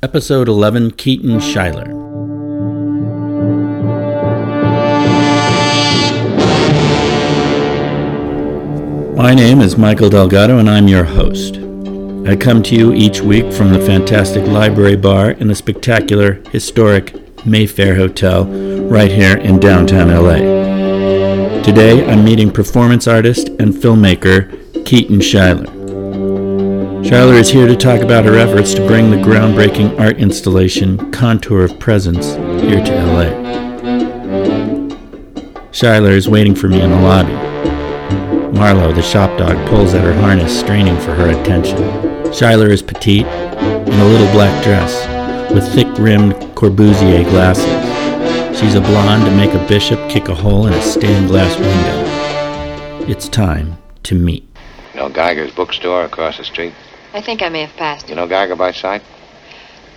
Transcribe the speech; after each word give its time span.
Episode 0.00 0.46
11 0.46 0.92
Keaton 0.92 1.40
Schuyler. 1.40 1.92
My 9.16 9.34
name 9.34 9.60
is 9.60 9.76
Michael 9.76 10.08
Delgado, 10.08 10.58
and 10.58 10.70
I'm 10.70 10.86
your 10.86 11.02
host. 11.02 11.56
I 12.28 12.36
come 12.36 12.62
to 12.62 12.76
you 12.76 12.92
each 12.92 13.22
week 13.22 13.52
from 13.52 13.72
the 13.72 13.80
fantastic 13.80 14.46
library 14.46 14.94
bar 14.94 15.32
in 15.32 15.48
the 15.48 15.56
spectacular, 15.56 16.34
historic 16.52 17.44
Mayfair 17.44 17.96
Hotel 17.96 18.44
right 18.44 19.10
here 19.10 19.38
in 19.38 19.58
downtown 19.58 20.10
LA. 20.10 21.62
Today, 21.62 22.08
I'm 22.08 22.24
meeting 22.24 22.52
performance 22.52 23.08
artist 23.08 23.48
and 23.48 23.74
filmmaker 23.74 24.86
Keaton 24.86 25.20
Schuyler. 25.20 25.77
Schuyler 27.04 27.34
is 27.34 27.48
here 27.48 27.66
to 27.66 27.76
talk 27.76 28.02
about 28.02 28.24
her 28.24 28.34
efforts 28.34 28.74
to 28.74 28.86
bring 28.86 29.10
the 29.10 29.16
groundbreaking 29.16 29.98
art 30.00 30.18
installation 30.18 31.10
Contour 31.12 31.62
of 31.62 31.78
Presence 31.78 32.34
here 32.62 32.84
to 32.84 32.92
LA. 33.06 33.30
Schuyler 35.70 36.10
is 36.10 36.28
waiting 36.28 36.54
for 36.54 36.68
me 36.68 36.80
in 36.80 36.90
the 36.90 37.00
lobby. 37.00 37.32
Marlowe, 38.58 38.92
the 38.92 39.00
shop 39.00 39.38
dog, 39.38 39.56
pulls 39.68 39.94
at 39.94 40.04
her 40.04 40.12
harness, 40.12 40.58
straining 40.58 40.98
for 40.98 41.14
her 41.14 41.30
attention. 41.30 41.78
Schuyler 42.32 42.68
is 42.68 42.82
petite, 42.82 43.26
in 43.26 44.00
a 44.00 44.04
little 44.04 44.30
black 44.32 44.62
dress, 44.64 45.06
with 45.54 45.66
thick 45.72 45.88
rimmed 45.98 46.34
Corbusier 46.56 47.24
glasses. 47.30 48.58
She's 48.58 48.74
a 48.74 48.80
blonde 48.80 49.24
to 49.24 49.30
make 49.36 49.54
a 49.54 49.68
bishop 49.68 50.10
kick 50.10 50.28
a 50.28 50.34
hole 50.34 50.66
in 50.66 50.74
a 50.74 50.82
stained 50.82 51.28
glass 51.28 51.56
window. 51.58 53.06
It's 53.08 53.28
time 53.28 53.78
to 54.02 54.14
meet. 54.16 54.44
You 54.92 55.00
know 55.00 55.08
Geiger's 55.08 55.52
bookstore 55.52 56.04
across 56.04 56.38
the 56.38 56.44
street? 56.44 56.74
I 57.12 57.20
think 57.20 57.42
I 57.42 57.48
may 57.48 57.62
have 57.62 57.76
passed 57.76 58.08
You 58.08 58.14
know 58.14 58.26
Geiger 58.26 58.56
by 58.56 58.72
sight? 58.72 59.02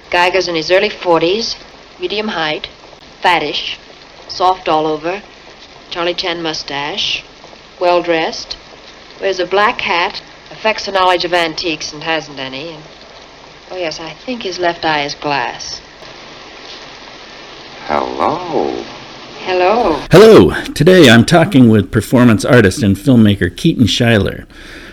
Geiger's 0.09 0.47
in 0.47 0.55
his 0.55 0.71
early 0.71 0.89
40s, 0.89 1.55
medium 1.99 2.29
height, 2.29 2.69
fattish, 3.21 3.77
soft 4.27 4.67
all 4.67 4.85
over, 4.85 5.21
Charlie 5.89 6.13
Chan 6.13 6.41
mustache, 6.41 7.23
well 7.79 8.01
dressed, 8.01 8.57
wears 9.19 9.39
a 9.39 9.45
black 9.45 9.81
hat, 9.81 10.21
affects 10.51 10.87
a 10.87 10.91
knowledge 10.91 11.25
of 11.25 11.33
antiques 11.33 11.93
and 11.93 12.03
hasn't 12.03 12.39
any. 12.39 12.73
And, 12.73 12.83
oh, 13.71 13.77
yes, 13.77 13.99
I 13.99 14.13
think 14.13 14.43
his 14.43 14.59
left 14.59 14.85
eye 14.85 15.03
is 15.03 15.15
glass. 15.15 15.81
Hello. 17.87 19.00
Hello. 19.43 20.05
Hello! 20.11 20.63
Today 20.65 21.09
I'm 21.09 21.25
talking 21.25 21.67
with 21.67 21.91
performance 21.91 22.45
artist 22.45 22.83
and 22.83 22.95
filmmaker 22.95 23.49
Keaton 23.57 23.87
Schuyler. 23.87 24.45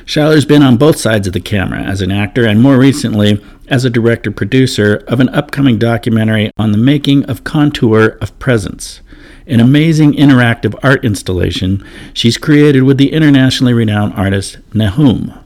Schuyler's 0.06 0.46
been 0.46 0.62
on 0.62 0.78
both 0.78 0.96
sides 0.96 1.26
of 1.26 1.34
the 1.34 1.40
camera 1.40 1.82
as 1.82 2.00
an 2.00 2.10
actor 2.10 2.46
and 2.46 2.62
more 2.62 2.78
recently 2.78 3.44
as 3.68 3.84
a 3.84 3.90
director 3.90 4.30
producer 4.30 5.04
of 5.06 5.20
an 5.20 5.28
upcoming 5.28 5.78
documentary 5.78 6.50
on 6.56 6.72
the 6.72 6.78
making 6.78 7.26
of 7.26 7.44
Contour 7.44 8.16
of 8.22 8.36
Presence, 8.38 9.02
an 9.46 9.60
amazing 9.60 10.14
interactive 10.14 10.74
art 10.82 11.04
installation 11.04 11.86
she's 12.14 12.38
created 12.38 12.84
with 12.84 12.96
the 12.96 13.12
internationally 13.12 13.74
renowned 13.74 14.14
artist 14.14 14.56
Nahum. 14.72 15.38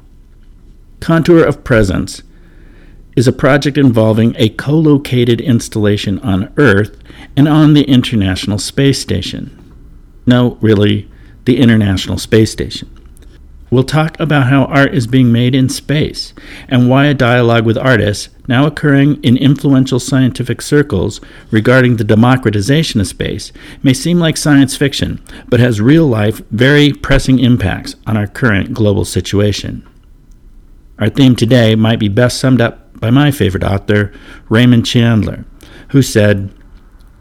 Contour 1.01 1.43
of 1.43 1.65
Presence 1.65 2.23
is 3.17 3.29
a 3.29 3.33
project 3.33 3.77
involving 3.77 4.35
a 4.39 4.49
co 4.49 4.73
located 4.73 5.41
installation 5.41 6.19
on 6.21 6.53
Earth 6.57 6.97
and 7.37 7.49
on 7.49 7.75
the 7.75 7.85
International 7.85 8.59
Space 8.59 9.01
Station. 9.01 9.59
No, 10.27 10.57
really, 10.61 11.11
the 11.45 11.59
International 11.59 12.19
Space 12.19 12.53
Station. 12.53 12.89
We'll 13.71 13.85
talk 13.85 14.21
about 14.21 14.49
how 14.49 14.67
art 14.67 14.95
is 14.95 15.07
being 15.07 15.33
made 15.33 15.55
in 15.55 15.71
space 15.71 16.35
and 16.69 16.91
why 16.91 17.07
a 17.07 17.15
dialogue 17.15 17.65
with 17.65 17.79
artists, 17.79 18.29
now 18.47 18.67
occurring 18.67 19.23
in 19.25 19.39
influential 19.39 19.99
scientific 19.99 20.61
circles 20.61 21.23
regarding 21.51 21.97
the 21.97 22.05
democratization 22.05 23.01
of 23.01 23.07
space, 23.07 23.51
may 23.83 23.95
seem 23.95 24.19
like 24.19 24.37
science 24.37 24.77
fiction, 24.77 25.23
but 25.49 25.59
has 25.59 25.81
real 25.81 26.07
life, 26.07 26.43
very 26.51 26.93
pressing 26.93 27.39
impacts 27.39 27.97
on 28.07 28.15
our 28.15 28.27
current 28.27 28.75
global 28.75 29.07
situation. 29.07 29.89
Our 30.99 31.09
theme 31.09 31.35
today 31.35 31.75
might 31.75 31.99
be 31.99 32.09
best 32.09 32.39
summed 32.39 32.61
up 32.61 32.82
by 33.03 33.11
my 33.11 33.33
favorite 33.33 33.65
author, 33.65 34.13
Raymond 34.49 34.87
Chandler, 34.87 35.45
who 35.89 36.03
said, 36.03 36.55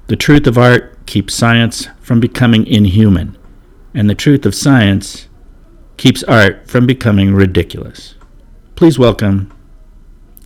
The 0.07 0.15
truth 0.15 0.45
of 0.45 0.55
art 0.55 1.07
keeps 1.07 1.33
science 1.33 1.87
from 1.99 2.19
becoming 2.19 2.67
inhuman, 2.67 3.35
and 3.91 4.07
the 4.07 4.13
truth 4.13 4.45
of 4.45 4.53
science 4.53 5.27
keeps 5.97 6.21
art 6.25 6.69
from 6.69 6.85
becoming 6.85 7.33
ridiculous. 7.33 8.13
Please 8.75 8.99
welcome 8.99 9.51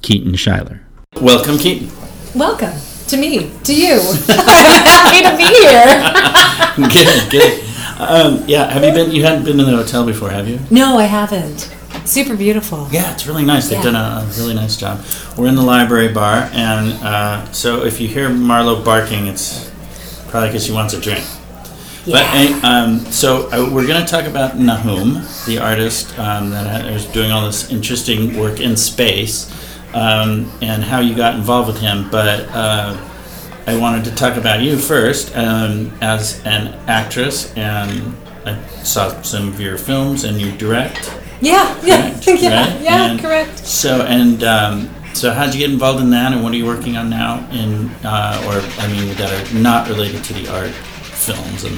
Keaton 0.01 0.37
Schuyler. 0.37 0.79
Welcome, 1.19 1.57
Keaton. 1.57 1.91
Welcome 2.33 2.79
to 3.07 3.17
me, 3.17 3.51
to 3.65 3.75
you. 3.75 3.99
I'm 4.29 4.85
happy 4.85 5.21
to 5.21 5.35
be 5.35 5.43
here. 5.43 6.89
good, 6.89 7.29
good. 7.29 7.63
Um, 7.99 8.41
yeah, 8.47 8.71
have 8.71 8.85
you 8.85 8.93
been? 8.93 9.11
You 9.11 9.23
hadn't 9.23 9.43
been 9.43 9.59
in 9.59 9.65
the 9.65 9.75
hotel 9.75 10.05
before, 10.05 10.29
have 10.29 10.47
you? 10.47 10.59
No, 10.71 10.97
I 10.97 11.03
haven't. 11.03 11.75
Super 12.05 12.35
beautiful. 12.37 12.87
Yeah, 12.91 13.11
it's 13.13 13.25
really 13.25 13.43
nice. 13.45 13.67
They've 13.67 13.79
Yeah. 13.83 13.91
done 13.91 13.95
a, 13.95 14.27
a 14.29 14.33
really 14.37 14.53
nice 14.53 14.77
job. 14.77 15.03
We're 15.35 15.47
in 15.47 15.55
the 15.55 15.63
library 15.63 16.09
bar, 16.09 16.49
and 16.53 16.93
uh, 17.03 17.51
so 17.51 17.83
if 17.83 17.99
you 17.99 18.07
hear 18.07 18.29
Marlo 18.29 18.83
barking, 18.83 19.27
it's 19.27 19.69
probably 20.29 20.49
because 20.49 20.65
she 20.65 20.71
wants 20.71 20.93
a 20.93 21.01
drink. 21.01 21.23
But 22.05 22.23
Yeah. 22.35 22.59
uh, 22.63 22.67
um, 22.67 22.99
so 23.11 23.47
uh, 23.51 23.69
we're 23.73 23.87
going 23.87 24.05
to 24.05 24.09
talk 24.09 24.25
about 24.25 24.59
Nahum, 24.59 25.23
the 25.47 25.57
artist 25.57 26.17
um, 26.19 26.51
that 26.51 26.67
ha- 26.81 26.87
is 26.87 27.05
doing 27.05 27.31
all 27.31 27.45
this 27.47 27.71
interesting 27.71 28.37
work 28.39 28.59
in 28.59 28.77
space, 28.77 29.51
um, 29.95 30.51
and 30.61 30.83
how 30.83 30.99
you 30.99 31.15
got 31.15 31.33
involved 31.35 31.67
with 31.67 31.79
him. 31.79 32.07
But 32.11 32.47
uh, 32.53 32.95
I 33.65 33.75
wanted 33.77 34.05
to 34.05 34.11
talk 34.11 34.37
about 34.37 34.61
you 34.61 34.77
first 34.77 35.35
um, 35.35 35.91
as 36.01 36.39
an 36.45 36.75
actress, 36.87 37.51
and 37.55 38.15
I 38.45 38.63
saw 38.83 39.19
some 39.23 39.47
of 39.47 39.59
your 39.59 39.79
films, 39.79 40.23
and 40.23 40.39
you 40.39 40.51
direct. 40.51 41.09
Yeah, 41.41 41.79
yeah, 41.83 42.11
Correct, 42.23 42.41
yeah, 42.41 42.73
right? 42.73 42.81
yeah, 42.81 43.11
And 43.11 43.19
correct. 43.19 43.59
So 43.59 44.01
and 44.01 44.43
um, 44.43 44.89
so, 45.13 45.31
how'd 45.31 45.53
you 45.53 45.59
get 45.59 45.71
involved 45.71 46.01
in 46.01 46.09
that, 46.09 46.33
and 46.33 46.43
what 46.43 46.51
are 46.51 46.57
you 46.57 46.65
working 46.65 46.97
on 46.97 47.09
now? 47.09 47.47
In 47.51 47.89
uh, 48.03 48.43
or 48.47 48.59
I 48.83 48.87
mean, 48.91 49.15
that 49.15 49.31
are 49.31 49.53
not 49.57 49.87
related 49.87 50.23
to 50.25 50.33
the 50.33 50.47
art 50.49 50.71
films, 50.71 51.63
and 51.63 51.75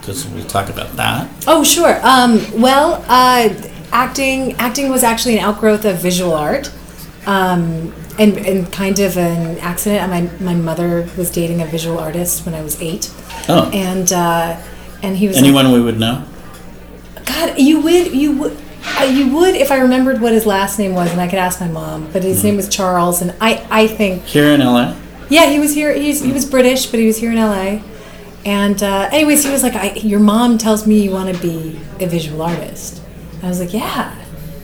because 0.00 0.26
we'll 0.28 0.44
talk 0.46 0.68
about 0.70 0.96
that. 0.96 1.30
Oh, 1.46 1.62
sure. 1.62 2.00
Um, 2.02 2.40
well, 2.60 3.04
uh, 3.08 3.54
acting 3.92 4.54
acting 4.54 4.90
was 4.90 5.04
actually 5.04 5.38
an 5.38 5.44
outgrowth 5.44 5.84
of 5.84 5.98
visual 5.98 6.34
art, 6.34 6.72
um, 7.26 7.94
and 8.18 8.36
and 8.38 8.72
kind 8.72 8.98
of 8.98 9.16
an 9.16 9.58
accident. 9.58 10.10
My 10.10 10.22
my 10.44 10.54
mother 10.54 11.08
was 11.16 11.30
dating 11.30 11.62
a 11.62 11.66
visual 11.66 11.98
artist 11.98 12.44
when 12.44 12.54
I 12.56 12.62
was 12.62 12.80
eight, 12.82 13.12
Oh, 13.48 13.70
and 13.72 14.12
uh, 14.12 14.60
and 15.02 15.16
he 15.16 15.28
was 15.28 15.36
like, 15.36 15.44
anyone 15.44 15.70
we 15.72 15.80
would 15.80 16.00
know? 16.00 16.24
God, 17.24 17.58
you 17.58 17.80
would, 17.80 18.12
you 18.12 18.32
would, 18.38 18.58
uh, 18.84 19.04
you 19.04 19.34
would 19.34 19.54
if 19.54 19.70
I 19.70 19.78
remembered 19.78 20.20
what 20.20 20.32
his 20.32 20.46
last 20.46 20.78
name 20.78 20.94
was, 20.94 21.10
and 21.12 21.20
I 21.20 21.28
could 21.28 21.38
ask 21.38 21.60
my 21.60 21.68
mom. 21.68 22.10
But 22.12 22.22
his 22.22 22.42
name 22.44 22.56
was 22.56 22.68
Charles, 22.68 23.20
and 23.22 23.34
I, 23.40 23.66
I 23.70 23.86
think, 23.86 24.24
Here 24.24 24.52
in 24.52 24.60
LA. 24.60 24.94
yeah, 25.28 25.46
he 25.46 25.58
was 25.58 25.74
here. 25.74 25.92
He's, 25.94 26.22
he 26.22 26.32
was 26.32 26.44
British, 26.48 26.86
but 26.86 27.00
he 27.00 27.06
was 27.06 27.18
here 27.18 27.30
in 27.32 27.36
LA. 27.38 27.82
And 28.44 28.82
uh, 28.82 29.08
anyways, 29.12 29.44
he 29.44 29.50
was 29.50 29.62
like, 29.62 29.74
I, 29.74 29.92
"Your 29.94 30.20
mom 30.20 30.56
tells 30.56 30.86
me 30.86 31.02
you 31.02 31.10
want 31.10 31.34
to 31.34 31.42
be 31.42 31.78
a 32.00 32.06
visual 32.06 32.40
artist." 32.42 33.02
I 33.42 33.48
was 33.48 33.60
like, 33.60 33.72
"Yeah." 33.74 34.16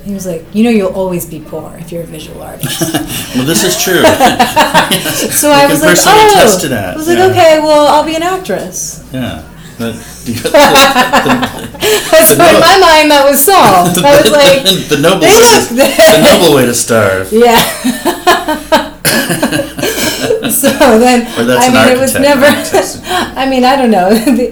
He 0.04 0.15
was 0.15 0.25
like, 0.25 0.44
"You 0.54 0.65
know, 0.65 0.71
you'll 0.71 0.94
always 0.94 1.27
be 1.28 1.41
poor 1.41 1.77
if 1.78 1.93
you're 1.93 2.03
a 2.04 2.06
visual 2.06 2.41
artist." 2.43 2.81
Well, 3.37 3.44
this 3.44 3.65
is 3.65 3.77
true. 3.83 4.00
so 4.03 5.50
I 5.50 5.66
was 5.69 5.83
like, 5.83 5.98
"Oh." 6.06 6.62
I 6.72 6.97
was 6.97 7.06
like, 7.06 7.19
yeah. 7.19 7.27
"Okay, 7.27 7.59
well, 7.59 7.87
I'll 7.88 8.04
be 8.04 8.16
an 8.16 8.22
actress." 8.22 9.06
yeah. 9.12 9.47
But 9.78 9.93
the, 10.25 10.33
the, 10.33 11.55
So 12.27 12.34
in 12.34 12.60
my 12.60 12.78
mind, 12.78 13.10
that 13.10 13.25
was 13.28 13.41
solved. 13.41 13.99
I 14.04 14.21
was 14.21 14.31
like, 14.32 14.62
the 14.88 14.99
noble 14.99 15.27
"Hey, 15.27 15.37
way, 15.37 15.77
look!" 15.77 15.97
the 15.97 16.21
noble 16.22 16.56
way 16.56 16.66
to 16.66 16.75
starve. 16.75 17.31
Yeah. 17.32 17.56
so 20.50 20.98
then, 20.98 21.27
I 21.36 21.68
mean, 21.71 21.97
it 21.97 22.01
was 22.01 22.15
never. 22.15 22.47
I 23.39 23.48
mean, 23.48 23.65
I 23.65 23.77
don't 23.77 23.91
know. 23.91 24.09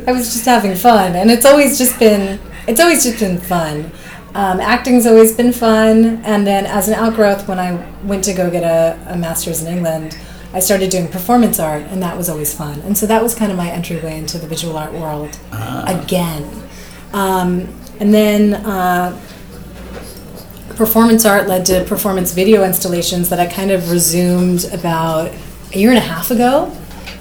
I 0.06 0.12
was 0.12 0.32
just 0.32 0.44
having 0.44 0.74
fun, 0.76 1.16
and 1.16 1.30
it's 1.30 1.44
always 1.44 1.78
just 1.78 1.98
been. 1.98 2.38
It's 2.68 2.80
always 2.80 3.02
just 3.02 3.18
been 3.18 3.38
fun. 3.38 3.90
Um, 4.34 4.60
acting's 4.60 5.06
always 5.06 5.34
been 5.36 5.52
fun, 5.52 6.22
and 6.24 6.46
then 6.46 6.66
as 6.66 6.88
an 6.88 6.94
outgrowth, 6.94 7.46
when 7.48 7.58
I 7.58 7.74
went 8.04 8.24
to 8.24 8.34
go 8.34 8.50
get 8.50 8.64
a, 8.64 8.98
a 9.12 9.16
master's 9.16 9.62
in 9.62 9.72
England, 9.72 10.18
I 10.52 10.60
started 10.60 10.90
doing 10.90 11.08
performance 11.08 11.58
art, 11.60 11.82
and 11.82 12.02
that 12.02 12.16
was 12.16 12.28
always 12.28 12.54
fun. 12.54 12.80
And 12.82 12.96
so 12.96 13.06
that 13.06 13.22
was 13.22 13.34
kind 13.34 13.50
of 13.50 13.58
my 13.58 13.70
entryway 13.70 14.18
into 14.18 14.38
the 14.38 14.46
visual 14.46 14.76
art 14.76 14.92
world 14.92 15.38
again. 15.52 16.63
Um, 17.14 17.68
and 18.00 18.12
then 18.12 18.54
uh, 18.54 19.18
performance 20.76 21.24
art 21.24 21.48
led 21.48 21.64
to 21.66 21.84
performance 21.84 22.32
video 22.32 22.64
installations 22.64 23.28
that 23.28 23.38
I 23.38 23.46
kind 23.46 23.70
of 23.70 23.90
resumed 23.90 24.64
about 24.72 25.30
a 25.72 25.78
year 25.78 25.90
and 25.90 25.98
a 25.98 26.02
half 26.02 26.30
ago 26.30 26.76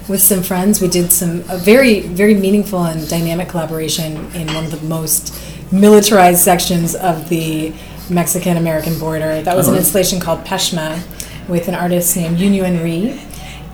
with 0.08 0.20
some 0.20 0.42
friends. 0.42 0.80
We 0.80 0.88
did 0.88 1.12
some 1.12 1.44
a 1.48 1.56
very 1.56 2.00
very 2.00 2.34
meaningful 2.34 2.84
and 2.84 3.08
dynamic 3.08 3.48
collaboration 3.48 4.16
in 4.34 4.48
one 4.52 4.64
of 4.64 4.70
the 4.70 4.84
most 4.86 5.32
militarized 5.72 6.40
sections 6.40 6.94
of 6.96 7.28
the 7.28 7.72
Mexican 8.10 8.56
American 8.56 8.98
border. 8.98 9.40
That 9.42 9.56
was 9.56 9.68
an 9.68 9.74
Oh. 9.74 9.78
installation 9.78 10.20
called 10.20 10.44
Peshma. 10.44 11.00
with 11.46 11.68
an 11.68 11.74
artist 11.74 12.16
named 12.16 12.38
Yun 12.40 12.54
Yuen 12.54 12.82
Ri, 12.82 13.20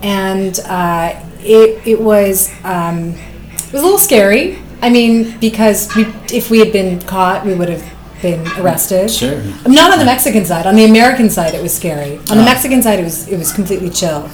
and 0.03 0.59
uh, 0.67 1.13
it 1.39 1.81
it 1.87 2.01
was 2.01 2.51
um, 2.65 3.13
it 3.13 3.71
was 3.71 3.81
a 3.81 3.85
little 3.85 3.97
scary. 3.97 4.59
I 4.81 4.89
mean, 4.89 5.37
because 5.39 5.93
we, 5.95 6.03
if 6.33 6.49
we 6.49 6.59
had 6.59 6.71
been 6.73 6.99
caught, 7.01 7.45
we 7.45 7.53
would 7.53 7.69
have 7.69 7.83
been 8.21 8.45
arrested. 8.59 9.09
Sure. 9.11 9.41
Not 9.67 9.91
on 9.93 9.99
the 9.99 10.05
Mexican 10.05 10.45
side. 10.45 10.65
On 10.67 10.75
the 10.75 10.85
American 10.85 11.29
side, 11.29 11.53
it 11.53 11.61
was 11.61 11.73
scary. 11.73 12.17
On 12.29 12.37
the 12.37 12.43
Ah. 12.43 12.53
Mexican 12.53 12.81
side, 12.81 12.99
it 12.99 13.03
was 13.03 13.27
it 13.27 13.37
was 13.37 13.51
completely 13.51 13.89
chill. 13.89 14.29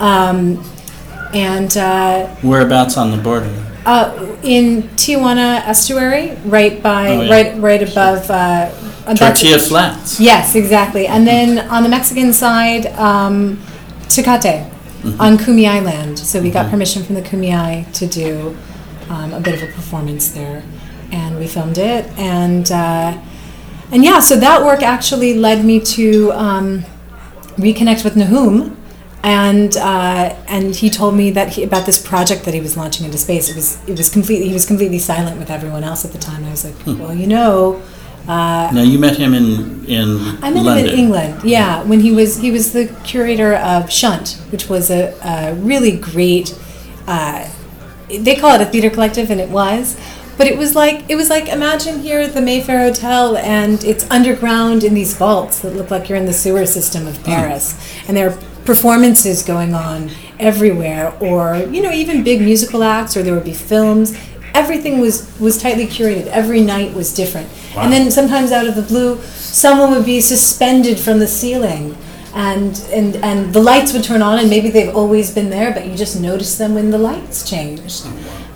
Um, 0.00 0.62
and 1.34 1.76
uh, 1.76 2.26
Whereabouts 2.42 2.96
on 2.96 3.10
the 3.10 3.16
border? 3.16 3.50
uh, 3.86 4.36
in 4.42 4.82
Tijuana 4.96 5.66
estuary, 5.66 6.36
right 6.44 6.82
by, 6.82 7.08
Oh, 7.08 7.20
yeah. 7.22 7.30
right, 7.30 7.60
right 7.60 7.82
above. 7.82 8.30
Uh, 8.30 8.70
Tortilla 9.14 9.58
Flats. 9.58 10.20
Yes, 10.20 10.54
exactly. 10.54 11.06
And 11.06 11.26
then 11.26 11.58
on 11.68 11.82
the 11.82 11.88
Mexican 11.88 12.32
side, 12.32 12.86
um, 12.98 13.58
Tecate 14.08 14.68
on 15.18 15.36
Kumiai 15.38 15.82
land. 15.84 16.18
So 16.18 16.40
we 16.40 16.50
got 16.50 16.70
permission 16.70 17.02
from 17.02 17.14
the 17.16 17.22
Kumiai 17.22 17.90
to 17.94 18.06
do 18.06 18.56
um, 19.10 19.34
a 19.34 19.40
bit 19.40 19.54
of 19.60 19.68
a 19.68 19.72
performance 19.72 20.30
there, 20.30 20.62
and 21.12 21.38
we 21.38 21.46
filmed 21.46 21.78
it. 21.78 22.06
And 22.16 22.70
uh, 22.70 23.20
and 23.92 24.04
yeah, 24.04 24.20
so 24.20 24.36
that 24.36 24.64
work 24.64 24.82
actually 24.82 25.34
led 25.34 25.64
me 25.64 25.80
to 25.96 26.32
um, 26.32 26.84
reconnect 27.56 28.04
with 28.04 28.16
Nahum. 28.16 28.76
And 29.22 29.76
uh, 29.76 30.34
and 30.48 30.74
he 30.74 30.88
told 30.88 31.14
me 31.14 31.30
that 31.32 31.48
he, 31.50 31.62
about 31.62 31.84
this 31.84 31.98
project 32.00 32.44
that 32.46 32.54
he 32.54 32.60
was 32.62 32.74
launching 32.78 33.04
into 33.04 33.18
space. 33.18 33.50
It 33.50 33.56
was 33.56 33.78
it 33.86 33.98
was 33.98 34.08
completely 34.08 34.48
he 34.48 34.54
was 34.54 34.64
completely 34.64 34.98
silent 34.98 35.38
with 35.38 35.50
everyone 35.50 35.84
else 35.84 36.06
at 36.06 36.12
the 36.12 36.18
time. 36.18 36.42
I 36.44 36.50
was 36.50 36.64
like, 36.64 36.74
well, 36.98 37.12
you 37.12 37.26
know, 37.26 37.82
uh, 38.26 38.70
Now 38.72 38.80
you 38.82 38.98
met 38.98 39.18
him 39.18 39.34
in 39.34 39.84
in 39.84 40.08
I 40.42 40.50
met 40.50 40.64
London. 40.64 40.86
him 40.86 40.94
in 40.94 40.98
England. 40.98 41.44
Yeah, 41.44 41.82
when 41.82 42.00
he 42.00 42.12
was 42.12 42.38
he 42.38 42.50
was 42.50 42.72
the 42.72 42.86
curator 43.04 43.56
of 43.56 43.90
Shunt, 43.90 44.40
which 44.50 44.70
was 44.70 44.90
a, 44.90 45.12
a 45.22 45.54
really 45.54 45.98
great. 45.98 46.58
Uh, 47.06 47.46
they 48.18 48.36
call 48.36 48.54
it 48.54 48.60
a 48.60 48.66
theater 48.66 48.90
collective, 48.90 49.30
and 49.30 49.40
it 49.40 49.48
was, 49.48 49.96
but 50.36 50.46
it 50.46 50.56
was 50.56 50.74
like 50.74 51.04
it 51.08 51.16
was 51.16 51.28
like 51.28 51.48
imagine 51.48 52.00
here 52.00 52.20
at 52.20 52.32
the 52.32 52.40
Mayfair 52.40 52.78
Hotel, 52.78 53.36
and 53.36 53.84
it's 53.84 54.10
underground 54.10 54.84
in 54.84 54.94
these 54.94 55.14
vaults 55.14 55.60
that 55.60 55.76
look 55.76 55.90
like 55.90 56.08
you're 56.08 56.18
in 56.18 56.24
the 56.24 56.32
sewer 56.32 56.64
system 56.66 57.06
of 57.06 57.16
hmm. 57.18 57.24
Paris, 57.24 57.78
and 58.08 58.16
there 58.16 58.30
are 58.30 58.38
performances 58.64 59.42
going 59.42 59.74
on 59.74 60.10
everywhere, 60.38 61.14
or 61.20 61.56
you 61.70 61.82
know 61.82 61.92
even 61.92 62.24
big 62.24 62.40
musical 62.40 62.82
acts, 62.82 63.16
or 63.16 63.22
there 63.22 63.34
would 63.34 63.44
be 63.44 63.52
films. 63.52 64.18
Everything 64.54 64.98
was 64.98 65.38
was 65.38 65.60
tightly 65.60 65.86
curated. 65.86 66.26
Every 66.28 66.62
night 66.62 66.94
was 66.94 67.14
different, 67.14 67.48
and 67.76 67.92
then 67.92 68.10
sometimes 68.10 68.50
out 68.50 68.66
of 68.66 68.74
the 68.74 68.82
blue, 68.82 69.20
someone 69.22 69.90
would 69.90 70.06
be 70.06 70.20
suspended 70.20 70.98
from 70.98 71.18
the 71.18 71.28
ceiling. 71.28 71.96
And, 72.32 72.80
and 72.92 73.16
and 73.16 73.52
the 73.52 73.60
lights 73.60 73.92
would 73.92 74.04
turn 74.04 74.22
on, 74.22 74.38
and 74.38 74.48
maybe 74.48 74.70
they've 74.70 74.94
always 74.94 75.34
been 75.34 75.50
there, 75.50 75.72
but 75.72 75.86
you 75.86 75.96
just 75.96 76.20
notice 76.20 76.56
them 76.58 76.74
when 76.74 76.90
the 76.90 76.98
lights 76.98 77.48
changed. 77.48 78.06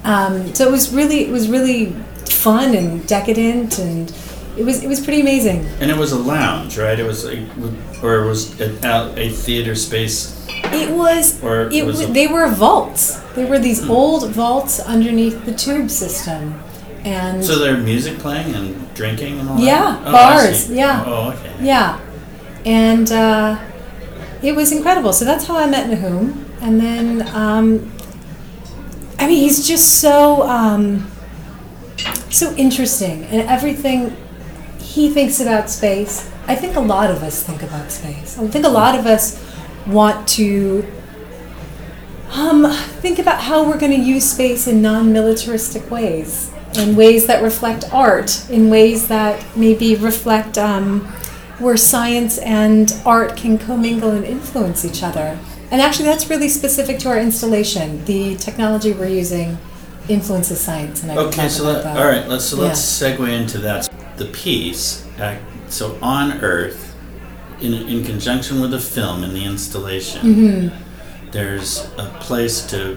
Um, 0.04 0.54
so 0.54 0.68
it 0.68 0.70
was 0.70 0.92
really 0.94 1.24
it 1.24 1.30
was 1.30 1.48
really 1.48 1.86
fun 2.28 2.74
and 2.74 3.04
decadent, 3.08 3.78
and 3.78 4.14
it 4.56 4.64
was 4.64 4.84
it 4.84 4.88
was 4.88 5.00
pretty 5.00 5.22
amazing. 5.22 5.66
And 5.80 5.90
it 5.90 5.96
was 5.96 6.12
a 6.12 6.18
lounge, 6.18 6.78
right? 6.78 6.98
It 6.98 7.04
was, 7.04 7.24
a, 7.24 7.44
or 8.02 8.22
it 8.24 8.28
was 8.28 8.60
a, 8.60 9.14
a 9.16 9.30
theater 9.30 9.74
space. 9.74 10.46
It 10.66 10.90
was 10.94 11.42
Or 11.42 11.68
it 11.72 11.84
was 11.84 12.00
wa- 12.06 12.12
they 12.12 12.26
were 12.28 12.48
vaults. 12.50 13.18
They 13.34 13.44
were 13.44 13.58
these 13.58 13.88
old 13.88 14.30
vaults 14.30 14.78
underneath 14.78 15.44
the 15.46 15.52
tube 15.54 15.90
system, 15.90 16.60
and 17.04 17.44
So 17.44 17.58
there 17.58 17.76
music 17.76 18.18
playing 18.18 18.54
and 18.54 18.94
drinking 18.94 19.40
and 19.40 19.48
all 19.48 19.58
Yeah, 19.58 19.98
that? 19.98 20.08
Oh, 20.08 20.12
bars, 20.12 20.70
yeah. 20.70 21.04
Oh, 21.06 21.30
okay. 21.32 21.52
Yeah, 21.60 21.98
and 22.64 23.10
uh, 23.12 23.62
it 24.42 24.54
was 24.54 24.72
incredible. 24.72 25.12
So 25.12 25.24
that's 25.24 25.46
how 25.46 25.56
I 25.56 25.66
met 25.66 25.88
Nahum, 25.88 26.44
and 26.60 26.80
then 26.80 27.28
um, 27.34 27.92
I 29.18 29.26
mean, 29.26 29.38
he's 29.38 29.66
just 29.66 30.00
so 30.00 30.42
um, 30.42 31.10
so 32.30 32.54
interesting, 32.56 33.24
and 33.24 33.48
everything 33.48 34.16
he 34.78 35.10
thinks 35.10 35.40
about 35.40 35.70
space. 35.70 36.30
I 36.46 36.54
think 36.54 36.76
a 36.76 36.80
lot 36.80 37.10
of 37.10 37.22
us 37.22 37.42
think 37.42 37.62
about 37.62 37.90
space. 37.90 38.38
I 38.38 38.46
think 38.48 38.64
a 38.64 38.68
lot 38.68 38.98
of 38.98 39.06
us 39.06 39.42
want 39.86 40.28
to 40.28 40.84
um, 42.32 42.70
think 43.00 43.18
about 43.18 43.40
how 43.40 43.66
we're 43.66 43.78
going 43.78 43.92
to 43.92 43.98
use 43.98 44.30
space 44.30 44.66
in 44.66 44.82
non-militaristic 44.82 45.90
ways, 45.90 46.50
in 46.76 46.96
ways 46.96 47.26
that 47.26 47.42
reflect 47.42 47.84
art, 47.92 48.48
in 48.50 48.68
ways 48.68 49.08
that 49.08 49.44
maybe 49.56 49.96
reflect 49.96 50.58
um, 50.58 51.10
where 51.58 51.76
science 51.76 52.38
and 52.38 52.92
art 53.04 53.36
can 53.36 53.58
commingle 53.58 54.10
and 54.10 54.24
influence 54.24 54.84
each 54.84 55.02
other. 55.02 55.38
And 55.70 55.80
actually, 55.80 56.06
that's 56.06 56.28
really 56.30 56.48
specific 56.48 56.98
to 57.00 57.08
our 57.08 57.18
installation. 57.18 58.04
The 58.04 58.36
technology 58.36 58.92
we're 58.92 59.08
using 59.08 59.58
influences 60.08 60.60
science, 60.60 61.02
and 61.02 61.12
I 61.12 61.16
Okay, 61.16 61.48
so 61.48 61.64
let, 61.64 61.86
all 61.86 62.04
right, 62.06 62.28
let's 62.28 62.44
so 62.44 62.56
let's 62.58 62.80
segue 62.80 63.28
into 63.28 63.58
that. 63.58 63.88
The 64.18 64.26
piece, 64.26 65.06
uh, 65.18 65.38
so 65.68 65.98
on 66.02 66.32
Earth, 66.42 66.94
in 67.60 67.72
in 67.72 68.04
conjunction 68.04 68.60
with 68.60 68.70
the 68.70 68.78
film 68.80 69.24
and 69.24 69.34
the 69.34 69.44
installation, 69.44 70.20
Mm-hmm. 70.22 71.30
there's 71.30 71.86
a 71.98 72.04
place 72.20 72.64
to 72.66 72.96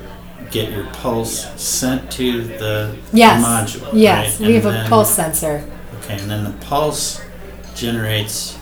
get 0.52 0.72
your 0.72 0.86
pulse 0.88 1.48
sent 1.62 2.12
to 2.12 2.44
the 2.44 2.96
Yes. 3.14 3.44
module. 3.44 3.90
Yes, 3.94 4.40
right? 4.40 4.48
we 4.48 4.56
And 4.58 4.64
have 4.66 4.86
a 4.86 4.90
pulse 4.90 5.16
sensor. 5.16 5.64
Okay, 6.04 6.20
and 6.20 6.30
then 6.30 6.44
the 6.44 6.54
pulse 6.66 7.22
generates 7.78 8.58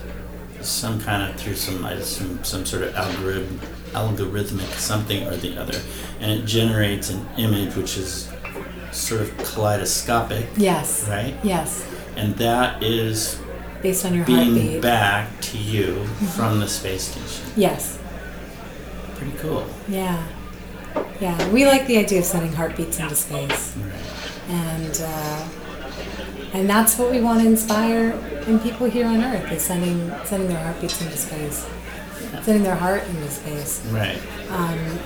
some 0.62 1.00
kind 1.00 1.30
of 1.32 1.40
through 1.40 1.56
some 1.56 1.86
I 1.86 1.94
assume 1.94 2.44
some 2.44 2.66
sort 2.66 2.84
of 2.84 2.96
algorithm, 2.96 3.60
algorithmic 3.92 4.72
something 4.78 5.26
or 5.28 5.36
the 5.38 5.58
other, 5.58 5.80
and 6.20 6.32
it 6.32 6.46
generates 6.46 7.10
an 7.10 7.26
image 7.38 7.76
which 7.76 7.98
is 7.98 8.30
sort 8.92 9.22
of 9.22 9.38
kaleidoscopic, 9.38 10.46
Yes. 10.58 11.08
right? 11.08 11.36
Yes. 11.44 11.86
And 12.16 12.36
that 12.38 12.82
is 12.84 13.40
Based 13.82 14.06
on 14.06 14.14
your 14.16 14.26
being 14.26 14.52
heartbeat. 14.56 14.82
back 14.82 15.42
to 15.42 15.58
you 15.58 16.06
from 16.36 16.60
the 16.60 16.68
space 16.68 17.04
station. 17.10 17.46
Yes. 17.56 18.00
Pretty 19.16 19.38
cool. 19.38 19.66
Yeah. 19.88 20.24
Yeah. 21.20 21.48
We 21.50 21.66
like 21.66 21.86
the 21.88 21.98
idea 21.98 22.20
of 22.20 22.26
sending 22.26 22.54
heartbeats 22.54 23.00
into 23.00 23.16
space. 23.16 23.76
Right. 23.78 24.50
and 24.50 25.02
uh, 25.04 25.48
and 26.54 26.70
that's 26.70 26.98
what 26.98 27.12
we 27.12 27.20
want 27.22 27.42
to 27.42 27.48
inspire 27.48 28.14
in 28.48 28.60
people 28.60 28.88
here 28.88 29.08
on 29.08 29.24
Earth 29.24 29.52
is 29.52 29.64
sending 29.64 30.12
sending 30.26 30.50
their 30.50 30.64
heartbeats 30.64 31.02
into 31.02 31.18
space, 31.18 31.68
sending 32.44 32.64
their 32.64 32.76
heart 32.76 33.04
into 33.08 33.30
space. 33.30 33.86
Right. 33.88 34.20
Um, 34.50 35.00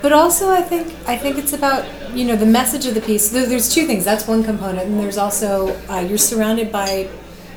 but 0.00 0.12
also, 0.12 0.50
I 0.50 0.62
think 0.62 0.88
I 1.06 1.16
think 1.16 1.38
it's 1.38 1.52
about 1.52 1.86
you 2.12 2.24
know 2.24 2.36
the 2.36 2.46
message 2.46 2.86
of 2.86 2.94
the 2.94 3.00
piece. 3.00 3.28
There's 3.28 3.72
two 3.72 3.86
things. 3.86 4.04
That's 4.04 4.26
one 4.26 4.42
component, 4.42 4.88
and 4.88 4.98
there's 4.98 5.18
also 5.18 5.76
uh, 5.88 6.00
you're 6.00 6.18
surrounded 6.18 6.72
by 6.72 7.08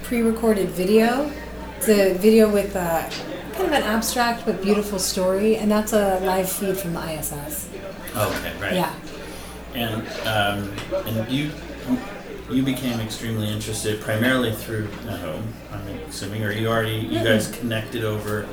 pre-recorded 0.04 0.70
video. 0.70 1.32
It's 1.78 1.90
a 1.90 2.14
video 2.14 2.52
with 2.52 2.76
uh, 2.76 3.10
kind 3.54 3.66
of 3.66 3.72
an 3.72 3.84
abstract 3.84 4.46
but 4.46 4.62
beautiful 4.62 5.00
story, 5.00 5.58
and 5.58 5.72
that's 5.72 5.94
a 5.94 6.20
live 6.20 6.50
feed 6.50 6.78
from 6.78 6.94
the 6.94 7.14
ISS. 7.14 7.70
Okay. 8.16 8.54
Right. 8.62 8.74
Yeah. 8.74 8.94
And 9.74 10.08
um, 10.28 10.72
and 11.08 11.32
you 11.32 11.52
you 12.50 12.64
became 12.64 13.00
extremely 13.00 13.50
interested 13.50 14.02
primarily 14.02 14.52
through 14.52 14.88
Nahum, 15.06 15.54
I'm 15.72 15.88
assuming, 16.08 16.44
or 16.44 16.52
you 16.52 16.68
already 16.68 16.98
you 16.98 17.24
guys 17.24 17.48
connected 17.52 18.04
over 18.04 18.48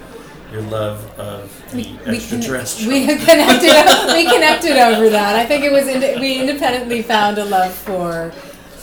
your 0.50 0.62
love 0.62 1.18
of 1.18 1.70
the 1.70 1.76
we, 1.76 1.98
we, 2.06 2.16
extraterrestrial. 2.16 2.92
we 2.92 3.06
connected 3.06 4.14
we 4.14 4.24
connected 4.24 4.76
over 4.76 5.10
that. 5.10 5.36
I 5.36 5.46
think 5.46 5.64
it 5.64 5.72
was 5.72 5.88
inde- 5.88 6.20
we 6.20 6.40
independently 6.40 7.02
found 7.02 7.38
a 7.38 7.44
love 7.44 7.72
for 7.72 8.32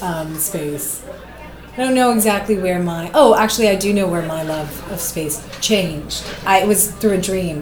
um, 0.01 0.35
space. 0.35 1.03
I 1.73 1.83
don't 1.83 1.95
know 1.95 2.11
exactly 2.11 2.57
where 2.57 2.79
my 2.79 3.09
oh 3.13 3.35
actually 3.35 3.69
I 3.69 3.75
do 3.75 3.93
know 3.93 4.07
where 4.07 4.25
my 4.25 4.43
love 4.43 4.91
of 4.91 4.99
space 4.99 5.45
changed. 5.59 6.23
I 6.45 6.61
it 6.61 6.67
was 6.67 6.91
through 6.91 7.13
a 7.13 7.21
dream 7.21 7.61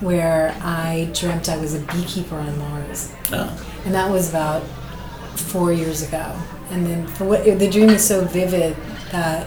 where 0.00 0.56
I 0.62 1.10
dreamt 1.12 1.48
I 1.48 1.56
was 1.56 1.74
a 1.74 1.80
beekeeper 1.80 2.36
on 2.36 2.56
Mars, 2.58 3.12
oh, 3.32 3.66
and 3.84 3.94
that 3.94 4.10
was 4.10 4.30
about 4.30 4.62
four 5.36 5.72
years 5.72 6.06
ago. 6.06 6.36
And 6.70 6.86
then 6.86 7.06
for 7.06 7.24
what 7.24 7.44
the 7.44 7.68
dream 7.70 7.88
is 7.90 8.04
so 8.06 8.24
vivid 8.24 8.76
that 9.12 9.46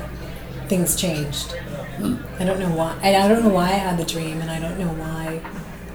things 0.68 0.96
changed. 0.96 1.56
I 2.40 2.44
don't 2.46 2.60
know 2.60 2.72
why. 2.76 2.98
And 3.04 3.16
I 3.16 3.28
don't 3.28 3.44
know 3.44 3.50
why 3.54 3.66
I 3.70 3.74
had 3.74 3.98
the 4.00 4.06
dream, 4.06 4.42
and 4.42 4.50
I 4.50 4.60
don't 4.60 4.80
know 4.80 4.88
why. 4.88 5.40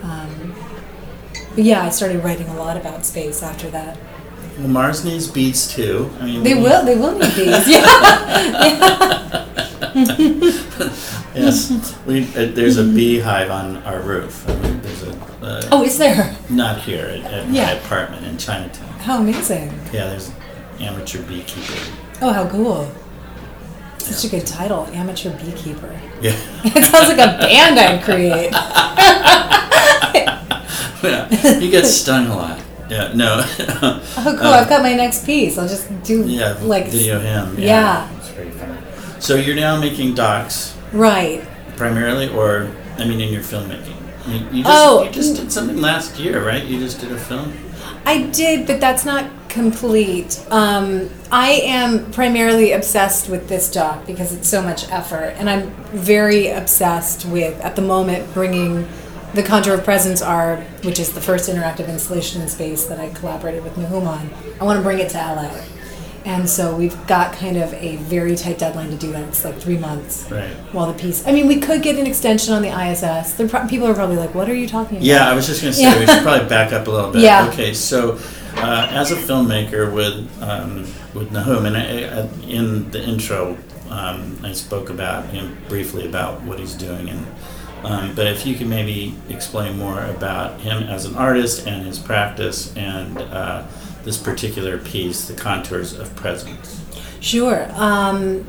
Um, 0.03 0.55
but 1.55 1.65
yeah, 1.65 1.83
I 1.83 1.89
started 1.91 2.23
writing 2.23 2.49
a 2.49 2.55
lot 2.57 2.77
about 2.77 3.05
space 3.05 3.43
after 3.43 3.69
that. 3.71 3.99
well, 4.59 4.69
Mars 4.69 5.05
needs 5.05 5.27
bees 5.27 5.67
too. 5.67 6.09
I 6.21 6.27
mean, 6.27 6.43
They 6.45 6.55
will. 6.55 6.85
They 6.85 6.97
will 6.97 7.19
need 7.19 7.35
bees. 7.35 7.67
Yeah. 7.69 9.43
Yes, 11.35 11.95
we 12.07 12.25
uh, 12.35 12.47
there's 12.55 12.79
a 12.79 12.85
beehive 12.85 13.51
on 13.51 13.77
our 13.85 14.01
roof. 14.01 14.49
I 14.49 14.55
mean, 14.57 14.81
there's 14.81 15.03
a 15.03 15.11
uh, 15.43 15.69
Oh, 15.71 15.85
is 15.85 15.99
there? 15.99 16.35
not 16.49 16.81
here 16.81 17.05
at, 17.07 17.21
at 17.31 17.49
Yeah. 17.51 17.67
my 17.67 17.73
apartment 17.73 18.25
in 18.25 18.39
Chinatown. 18.39 18.89
How 19.01 19.19
amazing! 19.21 19.69
Yeah, 19.93 20.09
there's 20.09 20.31
amateur 20.81 21.23
beekeeper. 21.23 21.93
Oh, 22.23 22.33
how 22.33 22.49
cool! 22.49 22.91
Such 23.99 24.33
a 24.33 24.37
good 24.37 24.47
title, 24.47 24.87
Amateur 24.93 25.31
Beekeeper. 25.37 26.01
Yeah. 26.23 26.37
It 26.65 26.85
sounds 26.85 27.09
like 27.09 27.19
a 27.19 27.39
band 27.39 27.79
I'd 27.79 28.05
create. 28.05 28.53
yeah. 31.03 31.59
You 31.59 31.71
get 31.71 31.85
stung 31.87 32.27
a 32.27 32.37
lot. 32.37 32.61
Yeah. 32.89 33.13
No. 33.15 33.45
Oh, 34.19 34.37
cool! 34.39 34.47
Um, 34.49 34.55
I've 34.55 34.69
got 34.69 34.83
my 34.83 34.95
next 34.95 35.27
piece. 35.27 35.59
I'll 35.59 35.69
just 35.69 35.89
do 36.03 36.25
yeah. 36.25 36.57
like 36.63 36.87
video 36.87 37.21
him. 37.21 37.59
Yeah. 37.59 38.09
Funny. 38.09 38.79
So 39.21 39.37
you're 39.37 39.57
now 39.57 39.81
making 39.81 40.15
docs 40.15 40.77
right. 40.93 41.45
primarily, 41.77 42.29
or 42.29 42.71
I 42.99 43.05
mean, 43.05 43.21
in 43.21 43.33
your 43.33 43.43
filmmaking. 43.43 43.95
You, 44.27 44.35
you 44.59 44.63
just, 44.65 44.87
Oh. 44.87 45.03
you 45.05 45.11
just 45.11 45.35
mm. 45.35 45.41
did 45.41 45.53
something 45.53 45.81
last 45.81 46.19
year, 46.19 46.45
right? 46.45 46.65
You 46.65 46.79
just 46.79 47.01
did 47.01 47.13
a 47.13 47.19
film. 47.19 47.53
I 48.05 48.23
did, 48.23 48.67
but 48.67 48.81
that's 48.81 49.05
not 49.05 49.27
complete. 49.57 50.45
Um, 50.51 51.09
I 51.33 51.53
am 51.65 52.13
primarily 52.13 52.73
obsessed 52.73 53.29
with 53.31 53.49
this 53.49 53.71
doc 53.73 54.07
because 54.07 54.35
it's 54.35 54.49
so 54.49 54.61
much 54.63 54.89
effort, 54.93 55.35
and 55.39 55.49
I'm 55.49 55.71
very 55.93 56.49
obsessed 56.51 57.25
with, 57.25 57.59
at 57.63 57.75
the 57.75 57.83
moment, 57.83 58.33
bringing 58.35 58.87
the 59.33 59.43
Contour 59.43 59.75
of 59.75 59.83
Presence 59.85 60.21
art, 60.21 60.61
which 60.85 60.99
is 60.99 61.13
the 61.13 61.21
first 61.23 61.49
interactive 61.49 61.89
installation 61.89 62.43
in 62.43 62.49
space 62.49 62.85
that 62.87 63.01
I 63.01 63.09
collaborated 63.11 63.65
with 63.65 63.77
Nahum 63.79 64.07
on. 64.07 64.31
I 64.61 64.65
want 64.65 64.79
to 64.79 64.83
bring 64.83 64.99
it 64.99 65.09
to 65.11 65.17
LA. 65.19 65.51
And 66.27 66.49
so 66.51 66.75
we've 66.77 67.07
got 67.07 67.33
kind 67.35 67.57
of 67.57 67.73
a 67.75 67.97
very 67.97 68.35
tight 68.35 68.59
deadline 68.59 68.91
to 68.91 68.97
do 68.97 69.13
that. 69.13 69.29
It's 69.29 69.45
like 69.45 69.59
three 69.59 69.79
months. 69.79 70.29
Right. 70.29 70.51
While 70.73 70.93
the 70.93 70.99
piece, 70.99 71.25
I 71.27 71.31
mean, 71.31 71.47
we 71.47 71.61
could 71.61 71.83
get 71.83 71.99
an 72.01 72.07
extension 72.07 72.53
on 72.53 72.63
the 72.63 72.71
ISS. 72.71 73.35
Pro- 73.49 73.67
people 73.69 73.87
are 73.87 73.95
probably 73.95 74.17
like, 74.17 74.35
"What 74.35 74.49
are 74.51 74.55
you 74.55 74.67
talking 74.67 74.97
about?" 74.97 75.07
Yeah, 75.07 75.31
I 75.31 75.35
was 75.35 75.47
just 75.47 75.63
going 75.63 75.73
to 75.73 75.77
say 75.79 75.85
Yeah. 75.85 76.01
we 76.01 76.07
should 76.07 76.23
probably 76.29 76.49
back 76.49 76.73
up 76.73 76.89
a 76.89 76.91
little 76.91 77.13
bit. 77.13 77.23
Yeah. 77.23 77.49
Okay, 77.53 77.73
so 77.73 78.19
uh, 78.57 78.89
as 78.91 79.11
a 79.13 79.17
filmmaker 79.17 79.93
with 79.93 80.43
um, 80.43 80.87
with 81.15 81.31
Nahum, 81.31 81.67
and 81.67 81.77
I, 81.77 82.23
I, 82.23 82.29
in 82.47 82.91
the 82.91 83.03
intro, 83.03 83.57
um, 83.91 84.39
I 84.43 84.53
spoke 84.53 84.91
about 84.91 85.27
him 85.27 85.57
briefly 85.69 86.07
about 86.07 86.43
what 86.43 86.59
he's 86.59 86.75
doing, 86.75 87.09
and 87.09 87.27
um, 87.85 88.15
but 88.15 88.27
if 88.27 88.47
you 88.47 88.55
could 88.55 88.67
maybe 88.67 89.15
explain 89.29 89.79
more 89.79 90.03
about 90.05 90.61
him 90.61 90.83
as 90.85 91.05
an 91.05 91.15
artist 91.17 91.67
and 91.67 91.87
his 91.87 91.99
practice 91.99 92.77
and 92.77 93.19
uh, 93.19 93.67
this 94.05 94.17
particular 94.17 94.79
piece, 94.79 95.29
the 95.29 95.35
contours 95.35 95.93
of 95.93 96.15
presence. 96.17 96.83
Sure. 97.21 97.69
Um, 97.73 98.47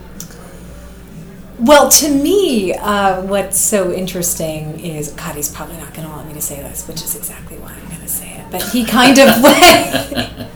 well, 1.59 1.89
to 1.89 2.09
me, 2.09 2.73
uh, 2.73 3.23
what's 3.23 3.59
so 3.59 3.91
interesting 3.91 4.79
is 4.79 5.11
God. 5.11 5.35
He's 5.35 5.51
probably 5.51 5.77
not 5.77 5.93
going 5.93 6.07
to 6.07 6.13
want 6.13 6.27
me 6.27 6.33
to 6.35 6.41
say 6.41 6.61
this, 6.61 6.87
which 6.87 7.03
is 7.03 7.15
exactly 7.15 7.57
why 7.57 7.73
I'm 7.73 7.87
going 7.87 8.01
to 8.01 8.07
say. 8.07 8.26
But 8.51 8.63
he 8.63 8.85
kind 8.85 9.17
of 9.19 9.41
went. 9.43 10.49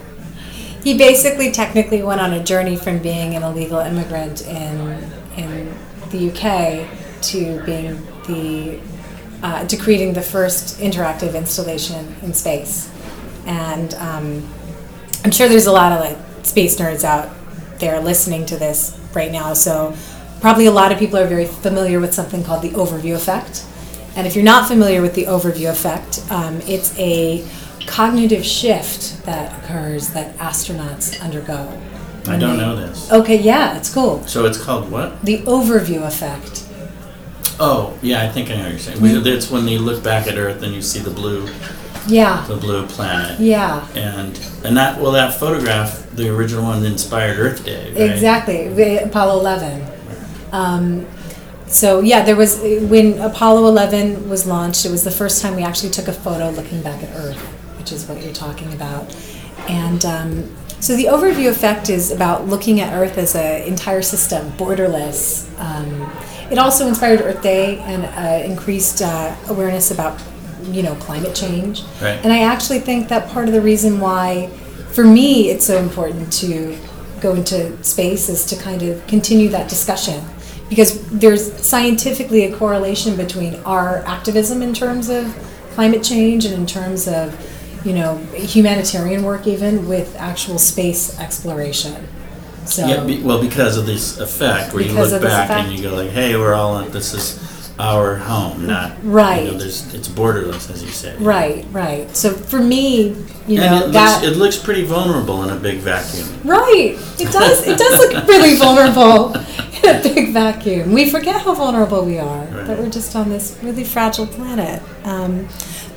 he 0.82 0.96
basically, 0.96 1.52
technically, 1.52 2.02
went 2.02 2.20
on 2.20 2.32
a 2.32 2.42
journey 2.42 2.76
from 2.76 2.98
being 2.98 3.34
an 3.34 3.42
illegal 3.42 3.78
immigrant 3.78 4.46
in 4.46 5.10
in 5.36 5.74
the 6.10 6.30
UK 6.30 6.88
to 7.22 7.62
being 7.64 8.06
the 8.26 8.80
uh, 9.42 9.66
to 9.66 9.76
creating 9.76 10.12
the 10.12 10.22
first 10.22 10.78
interactive 10.78 11.34
installation 11.34 12.14
in 12.22 12.32
space, 12.32 12.90
and. 13.46 13.94
Um, 13.94 14.48
I'm 15.24 15.30
sure 15.30 15.48
there's 15.48 15.66
a 15.66 15.72
lot 15.72 15.92
of 15.92 16.00
like 16.00 16.44
space 16.44 16.76
nerds 16.76 17.04
out 17.04 17.30
there 17.78 18.00
listening 18.00 18.44
to 18.46 18.56
this 18.56 18.98
right 19.14 19.30
now. 19.30 19.54
So 19.54 19.96
probably 20.40 20.66
a 20.66 20.72
lot 20.72 20.90
of 20.90 20.98
people 20.98 21.18
are 21.18 21.26
very 21.26 21.46
familiar 21.46 22.00
with 22.00 22.12
something 22.12 22.42
called 22.42 22.62
the 22.62 22.70
overview 22.70 23.14
effect. 23.14 23.64
And 24.16 24.26
if 24.26 24.34
you're 24.34 24.44
not 24.44 24.66
familiar 24.66 25.00
with 25.00 25.14
the 25.14 25.24
overview 25.24 25.70
effect, 25.70 26.24
um, 26.30 26.60
it's 26.62 26.98
a 26.98 27.46
cognitive 27.86 28.44
shift 28.44 29.24
that 29.24 29.62
occurs 29.64 30.10
that 30.10 30.36
astronauts 30.38 31.20
undergo. 31.22 31.68
I 32.26 32.36
don't 32.38 32.56
know 32.56 32.76
this. 32.76 33.10
Okay, 33.10 33.36
yeah, 33.40 33.76
it's 33.76 33.92
cool. 33.92 34.24
So 34.26 34.44
it's 34.46 34.58
called 34.62 34.90
what? 34.90 35.24
The 35.24 35.38
overview 35.40 36.06
effect. 36.06 36.64
Oh, 37.60 37.98
yeah, 38.02 38.22
I 38.22 38.28
think 38.28 38.50
I 38.50 38.54
know 38.56 38.62
what 38.62 38.70
you're 38.70 38.78
saying. 38.78 39.00
We- 39.00 39.10
It's 39.30 39.50
when 39.50 39.66
you 39.68 39.78
look 39.80 40.02
back 40.02 40.26
at 40.26 40.36
Earth 40.36 40.62
and 40.62 40.74
you 40.74 40.82
see 40.82 41.00
the 41.00 41.10
blue, 41.10 41.48
Yeah, 42.06 42.44
the 42.48 42.56
blue 42.56 42.86
planet. 42.86 43.38
yeah. 43.40 43.84
And 43.94 44.38
and 44.64 44.76
that 44.76 45.00
well 45.00 45.12
that 45.12 45.34
photograph, 45.34 46.04
the 46.14 46.28
original 46.28 46.64
one 46.64 46.84
inspired 46.84 47.38
Earth 47.38 47.64
Day, 47.64 47.92
right? 47.92 48.10
Exactly, 48.10 48.98
Apollo 48.98 49.40
11. 49.40 49.84
Um, 50.52 51.06
so 51.66 52.00
yeah, 52.00 52.22
there 52.24 52.36
was 52.36 52.58
when 52.60 53.18
Apollo 53.20 53.66
11 53.68 54.28
was 54.28 54.46
launched. 54.46 54.84
It 54.84 54.90
was 54.90 55.04
the 55.04 55.10
first 55.10 55.42
time 55.42 55.56
we 55.56 55.62
actually 55.62 55.90
took 55.90 56.08
a 56.08 56.12
photo 56.12 56.50
looking 56.50 56.82
back 56.82 57.02
at 57.02 57.10
Earth, 57.16 57.38
which 57.92 58.00
is 58.00 58.08
what 58.08 58.22
you're 58.22 58.32
talking 58.32 58.72
about. 58.72 59.14
And 59.68 60.04
um, 60.04 60.56
so 60.80 60.96
the 60.96 61.04
overview 61.04 61.50
effect 61.50 61.90
is 61.90 62.10
about 62.10 62.48
looking 62.48 62.80
at 62.80 62.92
Earth 62.94 63.18
as 63.18 63.34
an 63.34 63.62
entire 63.62 64.02
system, 64.02 64.50
borderless. 64.52 65.46
Um, 65.60 66.10
it 66.50 66.58
also 66.58 66.88
inspired 66.88 67.20
Earth 67.20 67.42
Day 67.42 67.78
and 67.80 68.04
uh, 68.04 68.50
increased 68.50 69.02
uh, 69.02 69.36
awareness 69.48 69.90
about 69.90 70.20
you 70.64 70.82
know 70.82 70.94
climate 70.96 71.34
change. 71.34 71.82
Right. 72.00 72.18
And 72.22 72.32
I 72.32 72.42
actually 72.42 72.80
think 72.80 73.08
that 73.08 73.28
part 73.28 73.46
of 73.48 73.52
the 73.52 73.60
reason 73.60 74.00
why, 74.00 74.48
for 74.92 75.04
me, 75.04 75.50
it's 75.50 75.66
so 75.66 75.78
important 75.78 76.32
to 76.34 76.76
go 77.20 77.34
into 77.34 77.82
space 77.84 78.28
is 78.28 78.46
to 78.46 78.56
kind 78.56 78.82
of 78.82 79.06
continue 79.06 79.48
that 79.50 79.68
discussion. 79.68 80.24
Because 80.68 81.06
there's 81.10 81.54
scientifically 81.60 82.46
a 82.46 82.56
correlation 82.56 83.16
between 83.16 83.56
our 83.66 83.98
activism 84.06 84.62
in 84.62 84.72
terms 84.72 85.10
of 85.10 85.26
climate 85.74 86.02
change 86.02 86.44
and 86.44 86.54
in 86.54 86.66
terms 86.66 87.08
of, 87.08 87.34
you 87.84 87.92
know, 87.92 88.16
humanitarian 88.34 89.22
work, 89.22 89.46
even 89.46 89.88
with 89.88 90.14
actual 90.16 90.58
space 90.58 91.18
exploration. 91.18 92.08
So, 92.64 92.86
Yeah, 92.86 93.04
be, 93.04 93.20
well, 93.22 93.40
because 93.40 93.76
of 93.76 93.86
this 93.86 94.18
effect, 94.18 94.72
where 94.72 94.82
you 94.82 94.92
look 94.92 95.20
back 95.20 95.50
and 95.50 95.76
you 95.76 95.82
go 95.82 95.96
like, 95.96 96.10
"Hey, 96.10 96.36
we're 96.36 96.54
all 96.54 96.80
this 96.84 97.12
is 97.12 97.51
our 97.78 98.16
home, 98.16 98.66
not 98.66 98.92
Right. 99.02 99.44
You 99.44 99.52
know, 99.52 99.58
there's 99.58 99.92
it's 99.94 100.08
borderless, 100.08 100.70
as 100.70 100.82
you 100.82 100.90
say. 100.90 101.16
right, 101.18 101.66
right. 101.72 102.14
So 102.16 102.32
for 102.32 102.60
me, 102.60 103.16
you 103.48 103.58
know, 103.58 103.64
And 103.64 103.84
it 103.86 103.92
that. 103.92 104.22
looks 104.22 104.32
it 104.36 104.38
looks 104.38 104.56
pretty 104.58 104.84
vulnerable 104.84 105.42
in 105.42 105.50
a 105.50 105.56
big 105.56 105.78
vacuum. 105.78 106.28
Right. 106.44 106.96
It 107.18 107.32
does. 107.32 107.66
It 107.66 107.78
does 107.78 107.98
look 107.98 108.26
really 108.28 108.56
vulnerable 108.56 109.34
in 109.34 109.96
a 109.96 110.02
big 110.02 110.32
vacuum. 110.32 110.92
We 110.92 111.10
forget 111.10 111.40
how 111.42 111.54
vulnerable 111.54 112.04
we 112.04 112.18
are. 112.18 112.44
Right. 112.44 112.66
That 112.66 112.78
we're 112.78 112.90
just 112.90 113.16
on 113.16 113.30
this 113.30 113.58
really 113.62 113.84
fragile 113.84 114.26
planet. 114.26 114.82
Um, 115.04 115.48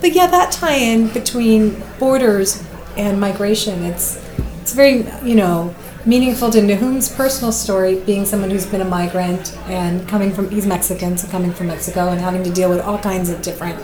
but 0.02 0.14
yeah, 0.14 0.28
that 0.28 0.52
tie-in 0.52 1.10
between 1.10 1.82
borders 2.00 2.64
and 2.98 3.20
migration. 3.20 3.84
It's 3.84 4.18
it's 4.62 4.74
very 4.74 5.06
you 5.24 5.36
know 5.36 5.76
meaningful 6.06 6.50
to 6.52 6.62
Nahum's 6.62 7.10
personal 7.10 7.52
story, 7.52 8.00
being 8.02 8.26
someone 8.26 8.50
who's 8.52 8.66
been 8.66 8.82
a 8.82 8.86
migrant 8.86 9.58
and 9.68 10.08
coming 10.08 10.32
from 10.32 10.50
he's 10.50 10.66
Mexican, 10.66 11.18
so 11.18 11.28
coming 11.30 11.52
from 11.52 11.68
Mexico 11.68 12.10
and 12.10 12.22
having 12.22 12.44
to 12.44 12.52
deal 12.52 12.70
with 12.70 12.82
all 12.82 12.98
kinds 13.00 13.30
of 13.30 13.42
different 13.42 13.80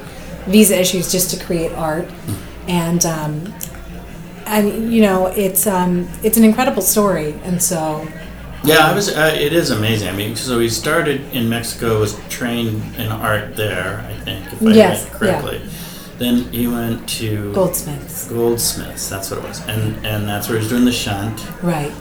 visa 0.47 0.79
issues 0.79 1.11
just 1.11 1.35
to 1.35 1.43
create 1.45 1.71
art. 1.73 2.07
And 2.67 3.05
um, 3.05 3.53
and 4.45 4.93
you 4.93 5.01
know 5.01 5.27
it's 5.27 5.65
um, 5.67 6.07
it's 6.23 6.37
an 6.37 6.43
incredible 6.43 6.81
story, 6.81 7.33
and 7.43 7.61
so 7.61 8.07
Yeah, 8.63 8.87
I 8.91 8.93
was. 8.93 9.09
Uh, 9.09 9.35
it 9.35 9.53
is 9.53 9.71
amazing. 9.71 10.09
I 10.09 10.13
mean, 10.13 10.35
so 10.35 10.59
he 10.59 10.69
started 10.69 11.21
in 11.33 11.49
Mexico, 11.49 11.99
was 11.99 12.19
trained 12.29 12.95
in 12.97 13.07
art 13.11 13.55
there, 13.55 14.05
I 14.07 14.13
think, 14.23 14.45
if 14.53 14.61
I 14.61 14.71
Yes, 14.71 15.03
read 15.05 15.13
correctly. 15.13 15.61
Then 16.19 16.43
he 16.51 16.67
went 16.67 17.09
to 17.17 17.51
goldsmiths, 17.53 18.27
Goldsmiths. 18.27 19.09
That's 19.09 19.31
what 19.31 19.39
it 19.39 19.47
was, 19.47 19.59
and 19.67 20.05
and 20.05 20.27
that's 20.29 20.47
where 20.49 20.59
he's 20.59 20.69
doing 20.69 20.85
the 20.85 20.91
shunt. 20.91 21.41
right? 21.63 21.91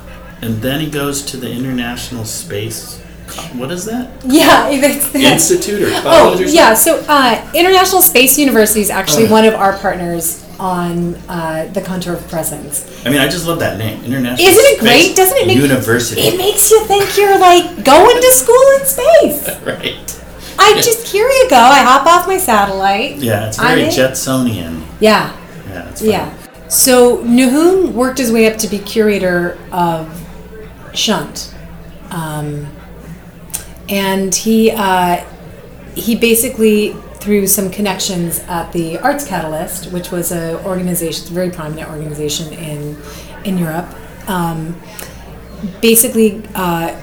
And 0.43 0.61
then 0.63 0.81
he 0.81 0.91
goes 0.91 1.23
to 1.27 1.37
the 1.37 1.51
International 1.51 2.25
Space. 2.25 2.99
What 3.55 3.71
is 3.71 3.85
that? 3.85 4.11
Yeah, 4.25 4.69
it's 4.71 5.11
the, 5.11 5.21
Institute 5.21 5.83
or 5.83 5.87
Oh 5.99 6.03
college 6.03 6.41
or 6.41 6.45
yeah, 6.49 6.75
so 6.75 7.05
uh, 7.09 7.51
International 7.55 8.03
Space 8.03 8.39
University 8.39 8.81
is 8.81 8.91
actually 8.91 9.27
Oh. 9.27 9.33
one 9.33 9.45
of 9.45 9.55
our 9.55 9.77
partners 9.79 10.45
on 10.59 11.15
uh, 11.29 11.67
the 11.73 11.81
Contour 11.81 12.15
of 12.15 12.29
Presence. 12.29 12.85
I 13.07 13.11
mean, 13.11 13.19
I 13.21 13.29
just 13.29 13.47
love 13.47 13.61
that 13.61 13.79
name, 13.79 14.03
International. 14.05 14.49
Isn't 14.49 14.65
it 14.65 14.79
Space 14.79 14.81
great? 14.81 15.17
Doesn't 15.17 15.39
it 15.39 15.47
make 15.47 15.57
University? 15.59 16.21
It 16.23 16.37
makes 16.39 16.71
you 16.71 16.85
think 16.87 17.17
you're 17.17 17.39
like 17.39 17.85
going 17.85 18.21
to 18.21 18.31
school 18.33 18.63
in 18.79 18.87
space. 18.87 19.49
right. 19.65 20.17
I 20.59 20.73
Yeah. 20.77 20.83
just 20.83 21.07
here 21.09 21.27
you 21.29 21.49
go. 21.49 21.57
I 21.57 21.83
hop 21.83 22.07
off 22.07 22.27
my 22.27 22.37
satellite. 22.37 23.17
Yeah, 23.17 23.47
it's 23.49 23.59
I'm 23.59 23.69
very 23.79 23.83
in. 23.85 23.89
Jetsonian. 23.91 24.83
Yeah, 25.01 25.35
Yeah, 25.69 25.89
it's. 25.91 26.03
Yeah. 26.03 26.35
So 26.69 27.23
Nahum 27.23 27.95
worked 27.95 28.19
his 28.19 28.31
way 28.31 28.51
up 28.51 28.59
to 28.59 28.69
be 28.69 28.79
curator 28.81 29.57
of 29.73 30.09
Shunt, 30.95 31.55
um, 32.11 32.67
and 33.89 34.35
he 34.35 34.71
uh, 34.71 35.25
he 35.95 36.15
basically 36.17 36.95
through 37.21 37.47
some 37.47 37.71
connections 37.71 38.41
at 38.49 38.73
the 38.73 38.99
Arts 38.99 39.27
Catalyst, 39.27 39.93
which 39.93 40.11
was 40.11 40.33
a 40.33 40.65
organization, 40.65 41.29
a 41.29 41.35
very 41.35 41.51
prominent 41.51 41.89
organization 41.91 42.53
in 42.53 42.97
in 43.45 43.59
Europe. 43.59 43.89
Um, 44.29 44.81
basically 45.81 46.43
uh, 46.55 46.99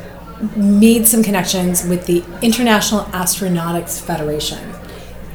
made 0.56 1.08
some 1.08 1.24
connections 1.24 1.86
with 1.88 2.06
the 2.06 2.24
International 2.42 3.02
Astronautics 3.06 4.00
Federation. 4.00 4.74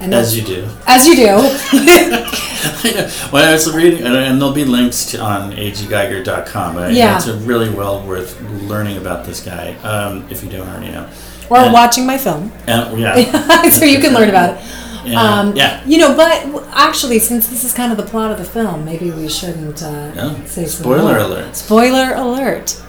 And 0.02 0.14
As 0.14 0.36
you 0.36 0.42
do. 0.42 0.68
as 0.86 1.06
you 1.06 1.14
do. 1.14 1.26
well, 3.32 3.48
I 3.48 3.52
was 3.52 3.72
reading, 3.72 4.02
and- 4.04 4.40
there'll 4.40 4.54
be 4.54 4.64
links 4.64 5.06
to, 5.12 5.20
on 5.20 5.52
aggeiger.com. 5.52 6.74
But 6.74 6.92
Yeah. 6.92 7.16
it's 7.16 7.28
really 7.28 7.70
well 7.70 8.04
worth 8.06 8.40
learning 8.62 8.96
about 8.96 9.24
this 9.24 9.40
guy 9.44 9.74
um, 9.82 10.26
if 10.30 10.42
you 10.42 10.50
don't 10.50 10.68
already 10.68 10.92
know. 10.92 11.08
or 11.50 11.58
And- 11.58 11.72
watching 11.72 12.06
my 12.06 12.18
film, 12.18 12.52
And, 12.66 12.98
yeah. 12.98 13.68
so 13.70 13.84
you 13.84 14.00
can 14.00 14.14
learn 14.14 14.28
about 14.28 14.56
it. 14.56 14.62
Yeah. 15.04 15.20
Um, 15.20 15.56
yeah. 15.56 15.82
You 15.84 15.98
know, 15.98 16.16
but 16.16 16.46
actually, 16.72 17.18
since 17.18 17.48
this 17.48 17.64
is 17.64 17.74
kind 17.74 17.90
of 17.90 17.98
the 17.98 18.04
plot 18.04 18.30
of 18.30 18.38
the 18.38 18.44
film, 18.44 18.84
maybe 18.84 19.10
we 19.10 19.28
shouldn't 19.28 19.82
uh, 19.82 20.14
No. 20.14 20.36
say 20.46 20.64
Spoiler 20.66 21.18
alert. 21.18 21.56
Spoiler 21.56 22.14
alert. 22.14 22.80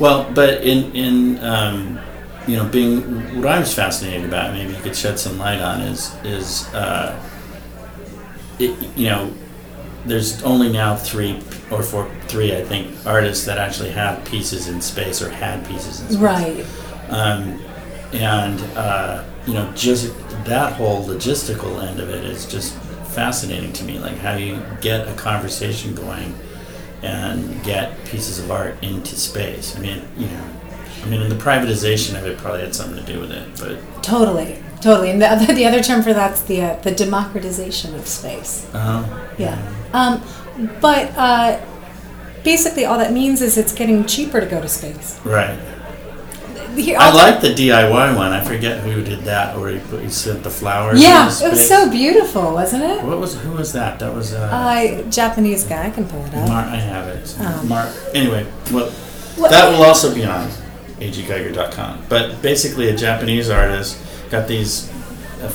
Well, 0.00 0.28
but 0.34 0.62
in 0.64 0.90
in 0.92 1.38
um, 1.44 2.00
you 2.46 2.56
know, 2.56 2.68
being 2.68 3.36
what 3.36 3.46
I 3.46 3.58
was 3.58 3.74
fascinated 3.74 4.24
about, 4.24 4.52
maybe 4.52 4.72
you 4.74 4.82
could 4.82 4.96
shed 4.96 5.18
some 5.18 5.38
light 5.38 5.60
on 5.60 5.80
is 5.80 6.14
is 6.24 6.72
uh, 6.74 7.18
it, 8.58 8.96
you 8.96 9.08
know, 9.08 9.32
there's 10.04 10.42
only 10.42 10.70
now 10.70 10.96
three 10.96 11.40
or 11.70 11.82
four, 11.82 12.10
three 12.28 12.54
I 12.56 12.62
think 12.64 13.06
artists 13.06 13.46
that 13.46 13.58
actually 13.58 13.90
have 13.92 14.24
pieces 14.24 14.68
in 14.68 14.80
space 14.80 15.22
or 15.22 15.30
had 15.30 15.66
pieces 15.66 16.00
in 16.00 16.08
space. 16.08 16.18
Right. 16.18 16.66
Um, 17.08 17.60
and 18.12 18.60
uh, 18.76 19.24
you 19.46 19.54
know, 19.54 19.70
just 19.74 20.14
that 20.44 20.74
whole 20.74 21.04
logistical 21.04 21.82
end 21.82 22.00
of 22.00 22.10
it 22.10 22.24
is 22.24 22.46
just 22.46 22.76
fascinating 23.14 23.72
to 23.74 23.84
me. 23.84 23.98
Like 23.98 24.18
how 24.18 24.36
you 24.36 24.62
get 24.80 25.08
a 25.08 25.14
conversation 25.14 25.94
going 25.94 26.34
and 27.02 27.62
get 27.62 28.04
pieces 28.06 28.38
of 28.38 28.50
art 28.50 28.82
into 28.82 29.16
space. 29.16 29.76
I 29.76 29.80
mean, 29.80 30.02
you 30.16 30.26
know, 30.26 30.50
I 31.04 31.08
mean, 31.08 31.20
and 31.20 31.30
the 31.30 31.36
privatization 31.36 32.18
of 32.18 32.24
it 32.26 32.38
probably 32.38 32.60
had 32.62 32.74
something 32.74 33.04
to 33.04 33.12
do 33.12 33.20
with 33.20 33.30
it, 33.30 33.46
but 33.60 34.02
Totally. 34.02 34.58
Totally. 34.80 35.10
And 35.10 35.20
the 35.20 35.28
other, 35.30 35.52
the 35.54 35.66
other 35.66 35.82
term 35.82 36.02
for 36.02 36.12
that's 36.12 36.42
the 36.42 36.60
uh, 36.62 36.76
the 36.80 36.90
democratization 36.92 37.94
of 37.94 38.06
space. 38.06 38.66
uh, 38.74 39.02
Yeah. 39.38 39.58
Um, 39.92 40.22
but 40.80 41.10
uh, 41.16 41.60
basically, 42.42 42.84
all 42.84 42.98
that 42.98 43.12
means 43.12 43.40
is 43.42 43.56
it's 43.56 43.72
getting 43.72 44.04
cheaper 44.06 44.40
to 44.40 44.46
go 44.46 44.60
to 44.60 44.68
space. 44.68 45.20
right. 45.24 45.58
Here, 46.76 46.96
I 46.98 47.12
like 47.12 47.40
the 47.40 47.54
DIY 47.54 48.16
one. 48.16 48.32
I 48.32 48.42
forget 48.42 48.80
who 48.80 49.00
did 49.00 49.20
that, 49.20 49.56
where 49.56 49.70
he, 49.70 49.78
put, 49.78 50.02
he 50.02 50.08
sent 50.10 50.42
the 50.42 50.50
flowers. 50.50 51.00
Yeah, 51.00 51.26
it 51.26 51.48
was 51.50 51.68
so 51.68 51.88
beautiful, 51.88 52.52
wasn't 52.52 52.82
it? 52.82 53.00
What 53.04 53.20
was 53.20 53.36
who 53.40 53.52
was 53.52 53.72
that? 53.74 54.00
That 54.00 54.12
was 54.12 54.34
uh, 54.34 54.50
Uh, 54.52 55.08
Japanese 55.08 55.62
guy, 55.62 55.86
I 55.86 55.90
can 55.90 56.04
pull 56.08 56.24
it 56.26 56.34
up. 56.34 56.48
Mark, 56.48 56.66
I 56.66 56.76
have 56.76 57.06
it. 57.06 57.36
Um, 57.40 57.68
Mark. 57.68 57.88
Anyway, 58.12 58.44
well, 58.72 58.92
Well, 59.38 59.50
that 59.52 59.70
will 59.70 59.84
also 59.84 60.12
be 60.12 60.24
on 60.24 60.50
aggeiger.com. 61.00 62.04
But 62.08 62.40
basically, 62.42 62.88
a 62.88 62.96
Japanese 62.96 63.50
artist 63.50 63.98
got 64.30 64.48
these, 64.48 64.90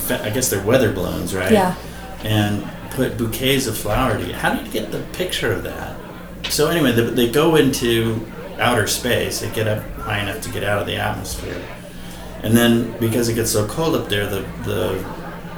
I 0.09 0.29
guess 0.29 0.49
they're 0.49 0.63
weather 0.65 0.91
balloons, 0.93 1.33
right? 1.35 1.51
Yeah. 1.51 1.75
And 2.23 2.67
put 2.91 3.17
bouquets 3.17 3.67
of 3.67 3.77
flowers. 3.77 4.29
How 4.33 4.53
did 4.53 4.65
you 4.67 4.71
get 4.73 4.91
the 4.91 4.99
picture 5.13 5.51
of 5.51 5.63
that? 5.63 5.95
So 6.51 6.67
anyway, 6.67 6.91
they, 6.91 7.03
they 7.09 7.29
go 7.31 7.55
into 7.55 8.25
outer 8.59 8.87
space. 8.87 9.39
They 9.39 9.49
get 9.51 9.67
up 9.67 9.83
high 9.99 10.19
enough 10.21 10.41
to 10.41 10.49
get 10.51 10.63
out 10.63 10.79
of 10.81 10.87
the 10.87 10.95
atmosphere, 10.95 11.61
and 12.43 12.55
then 12.55 12.97
because 12.99 13.29
it 13.29 13.35
gets 13.35 13.51
so 13.51 13.67
cold 13.67 13.95
up 13.95 14.09
there, 14.09 14.25
the 14.27 14.41
the 14.63 14.93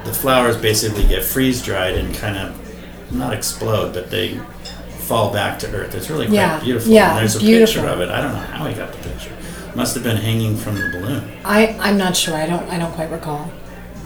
the 0.06 0.14
flowers 0.14 0.58
basically 0.58 1.08
get 1.08 1.24
freeze 1.24 1.62
dried 1.64 1.96
and 1.96 2.14
kind 2.16 2.38
of 2.38 3.12
not 3.14 3.34
explode, 3.34 3.94
but 3.94 4.10
they 4.12 4.40
fall 5.00 5.32
back 5.32 5.60
to 5.60 5.68
earth. 5.74 5.94
It's 5.96 6.10
really 6.10 6.26
quite 6.26 6.36
Yeah, 6.36 6.60
beautiful. 6.60 6.92
yeah, 6.92 7.12
and 7.12 7.20
there's 7.20 7.36
a 7.36 7.40
beautiful. 7.40 7.82
picture 7.84 7.88
of 7.94 8.02
it. 8.02 8.10
I 8.10 8.22
don't 8.22 8.34
know 8.34 8.40
how 8.40 8.66
he 8.68 8.74
got 8.76 8.92
the 8.92 8.98
picture. 9.10 9.32
Must 9.76 9.94
have 9.96 10.04
been 10.04 10.18
hanging 10.18 10.56
from 10.58 10.76
the 10.76 10.90
balloon. 10.90 11.32
I, 11.46 11.78
I'm 11.80 11.98
not 11.98 12.16
sure. 12.16 12.36
I 12.36 12.46
don't 12.46 12.68
I 12.70 12.78
don't 12.78 12.92
quite 12.94 13.10
recall. 13.12 13.50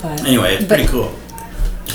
But 0.00 0.24
Anyway, 0.24 0.54
it's 0.54 0.64
but- 0.64 0.76
pretty 0.76 0.88
cool. 0.90 1.12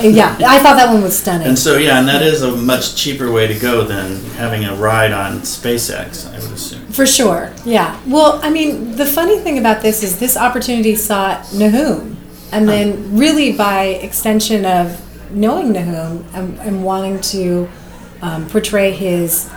Yeah, 0.02 0.36
I 0.48 0.60
thought 0.64 0.78
that 0.78 0.92
one 0.92 1.04
was 1.04 1.18
stunning. 1.20 1.48
And 1.48 1.60
so 1.60 1.78
yeah, 1.78 2.00
and 2.00 2.08
that 2.08 2.22
is 2.22 2.42
a 2.44 2.56
much 2.56 2.96
cheaper 2.96 3.30
way 3.30 3.46
to 3.48 3.60
go 3.60 3.84
than 3.84 4.24
having 4.38 4.64
a 4.64 4.74
ride 4.76 5.12
on 5.12 5.42
SpaceX. 5.42 6.28
I 6.34 6.40
would 6.40 6.52
assume. 6.54 6.86
For 6.88 7.06
sure, 7.06 7.52
yeah. 7.66 8.00
Well, 8.08 8.40
I 8.42 8.50
mean, 8.50 8.96
the 8.96 9.06
funny 9.06 9.38
thing 9.40 9.58
about 9.58 9.82
this 9.82 10.02
is 10.02 10.18
this 10.18 10.38
opportunity 10.38 10.96
sought 10.96 11.54
Nahum, 11.54 12.18
and 12.54 12.68
then 12.70 13.18
really 13.18 13.52
by 13.52 13.84
extension 14.02 14.66
of 14.66 14.98
knowing 15.36 15.74
Nahum 15.74 16.26
and, 16.34 16.58
and 16.62 16.84
wanting 16.86 17.20
to 17.22 17.68
um, 18.22 18.48
portray 18.48 18.92
his 18.92 19.50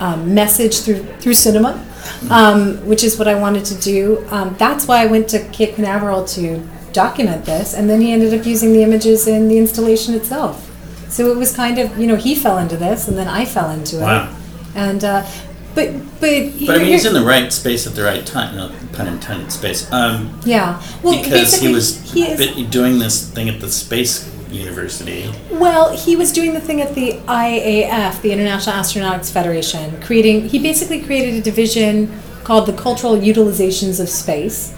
um, 0.00 0.34
message 0.34 0.80
through 0.80 1.04
through 1.20 1.34
cinema, 1.34 1.82
um, 2.30 2.76
which 2.86 3.04
is 3.04 3.18
what 3.18 3.28
I 3.28 3.34
wanted 3.34 3.64
to 3.66 3.74
do. 3.76 4.24
Um, 4.30 4.54
that's 4.58 4.86
why 4.86 5.02
I 5.02 5.06
went 5.06 5.28
to 5.30 5.38
Cape 5.50 5.74
Canaveral 5.76 6.24
to 6.26 6.66
document 6.92 7.44
this, 7.44 7.74
and 7.74 7.88
then 7.88 8.00
he 8.00 8.12
ended 8.12 8.38
up 8.38 8.46
using 8.46 8.72
the 8.72 8.82
images 8.82 9.26
in 9.26 9.48
the 9.48 9.58
installation 9.58 10.14
itself. 10.14 10.64
So 11.10 11.30
it 11.30 11.36
was 11.36 11.54
kind 11.54 11.78
of 11.78 11.98
you 11.98 12.06
know 12.06 12.16
he 12.16 12.34
fell 12.34 12.58
into 12.58 12.76
this, 12.76 13.08
and 13.08 13.16
then 13.16 13.28
I 13.28 13.44
fell 13.44 13.70
into 13.70 13.96
Wow. 13.98 14.30
it, 14.30 14.76
and 14.76 15.04
uh, 15.04 15.26
but 15.74 15.92
but 16.20 16.30
But 16.66 16.76
I 16.76 16.78
mean, 16.78 16.86
he's 16.86 17.06
in 17.06 17.14
the 17.14 17.24
right 17.24 17.52
space 17.52 17.86
at 17.86 17.94
the 17.94 18.02
right 18.02 18.26
time. 18.26 18.56
No 18.56 18.70
pun 18.92 19.06
intended. 19.06 19.52
Space. 19.52 19.90
Um, 19.92 20.40
Yeah. 20.44 20.82
Well, 21.02 21.22
because 21.22 21.60
he 21.60 21.72
was 21.72 22.00
he 22.12 22.22
is, 22.24 22.70
doing 22.70 22.98
this 22.98 23.30
thing 23.30 23.48
at 23.48 23.60
the 23.60 23.70
space 23.70 24.28
university. 24.50 25.30
well, 25.50 25.96
he 25.96 26.16
was 26.16 26.32
doing 26.32 26.54
the 26.54 26.60
thing 26.60 26.80
at 26.80 26.94
the 26.94 27.12
IAF, 27.26 28.20
the 28.22 28.32
International 28.32 28.76
Astronautics 28.76 29.32
Federation, 29.32 30.00
creating. 30.00 30.48
He 30.48 30.58
basically 30.58 31.02
created 31.02 31.34
a 31.34 31.40
division 31.40 32.20
called 32.44 32.66
the 32.66 32.72
Cultural 32.72 33.16
Utilizations 33.16 34.00
of 34.00 34.08
Space. 34.08 34.74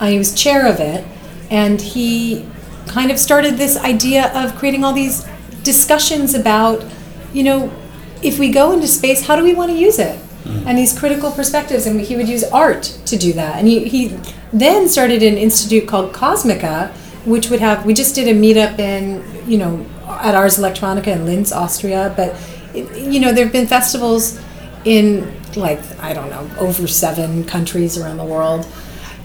Uh, 0.00 0.06
he 0.06 0.18
was 0.18 0.34
chair 0.34 0.66
of 0.66 0.80
it, 0.80 1.06
and 1.50 1.80
he 1.80 2.46
kind 2.86 3.10
of 3.10 3.18
started 3.18 3.54
this 3.54 3.76
idea 3.78 4.32
of 4.34 4.54
creating 4.56 4.84
all 4.84 4.92
these 4.92 5.26
discussions 5.62 6.34
about, 6.34 6.84
you 7.32 7.42
know, 7.42 7.72
if 8.22 8.38
we 8.38 8.50
go 8.50 8.72
into 8.72 8.86
space, 8.86 9.26
how 9.26 9.36
do 9.36 9.42
we 9.42 9.54
want 9.54 9.70
to 9.70 9.76
use 9.76 9.98
it? 9.98 10.18
And 10.66 10.76
these 10.76 10.96
critical 10.98 11.30
perspectives, 11.30 11.86
and 11.86 12.00
he 12.00 12.16
would 12.16 12.28
use 12.28 12.44
art 12.44 12.82
to 13.06 13.16
do 13.16 13.32
that. 13.32 13.56
And 13.56 13.66
he, 13.66 13.88
he 13.88 14.18
then 14.52 14.88
started 14.88 15.22
an 15.22 15.38
institute 15.38 15.88
called 15.88 16.12
Kosmica, 16.12 16.94
which 17.24 17.50
would 17.50 17.60
have, 17.60 17.84
we 17.86 17.94
just 17.94 18.14
did 18.14 18.28
a 18.28 18.38
meetup 18.38 18.78
in, 18.78 19.24
you 19.48 19.58
know, 19.58 19.84
at 20.06 20.34
Ars 20.34 20.58
Electronica 20.58 21.08
in 21.08 21.26
Linz, 21.26 21.52
Austria. 21.52 22.12
But, 22.16 22.36
it, 22.74 23.12
you 23.12 23.20
know, 23.20 23.32
there 23.32 23.44
have 23.44 23.52
been 23.52 23.66
festivals 23.66 24.40
in, 24.84 25.34
like, 25.56 25.80
I 26.00 26.12
don't 26.12 26.30
know, 26.30 26.48
over 26.58 26.86
seven 26.86 27.44
countries 27.44 27.96
around 27.98 28.18
the 28.18 28.24
world. 28.24 28.66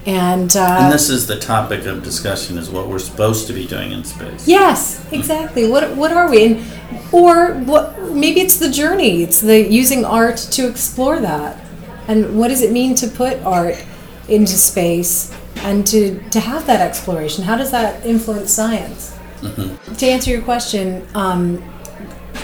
And, 0.05 0.55
uh, 0.55 0.77
And 0.79 0.93
this 0.93 1.09
is 1.09 1.27
the 1.27 1.37
topic 1.37 1.85
of 1.85 2.03
discussion: 2.03 2.57
is 2.57 2.69
what 2.69 2.87
we're 2.87 2.99
supposed 2.99 3.47
to 3.47 3.53
be 3.53 3.67
doing 3.67 3.91
in 3.91 4.03
space. 4.05 4.47
Yes, 4.47 5.05
exactly. 5.11 5.67
What 5.69 5.95
what 5.97 6.11
are 6.13 6.29
we? 6.29 6.45
And, 6.45 6.65
or 7.11 7.53
what? 7.55 8.01
Maybe 8.13 8.39
it's 8.39 8.57
the 8.57 8.71
journey. 8.71 9.23
It's 9.23 9.41
the 9.41 9.59
using 9.69 10.05
art 10.05 10.37
to 10.51 10.67
explore 10.69 11.19
that. 11.19 11.59
And 12.07 12.39
what 12.39 12.47
does 12.47 12.61
it 12.61 12.71
mean 12.71 12.95
to 12.95 13.07
put 13.07 13.43
art 13.43 13.75
into 14.29 14.53
space 14.53 15.35
and 15.57 15.85
to 15.87 16.19
to 16.29 16.39
have 16.39 16.65
that 16.67 16.81
exploration? 16.81 17.43
How 17.43 17.57
does 17.57 17.71
that 17.71 18.05
influence 18.05 18.51
science? 18.51 19.15
To 19.97 20.05
answer 20.05 20.31
your 20.31 20.41
question, 20.41 21.07
um, 21.15 21.63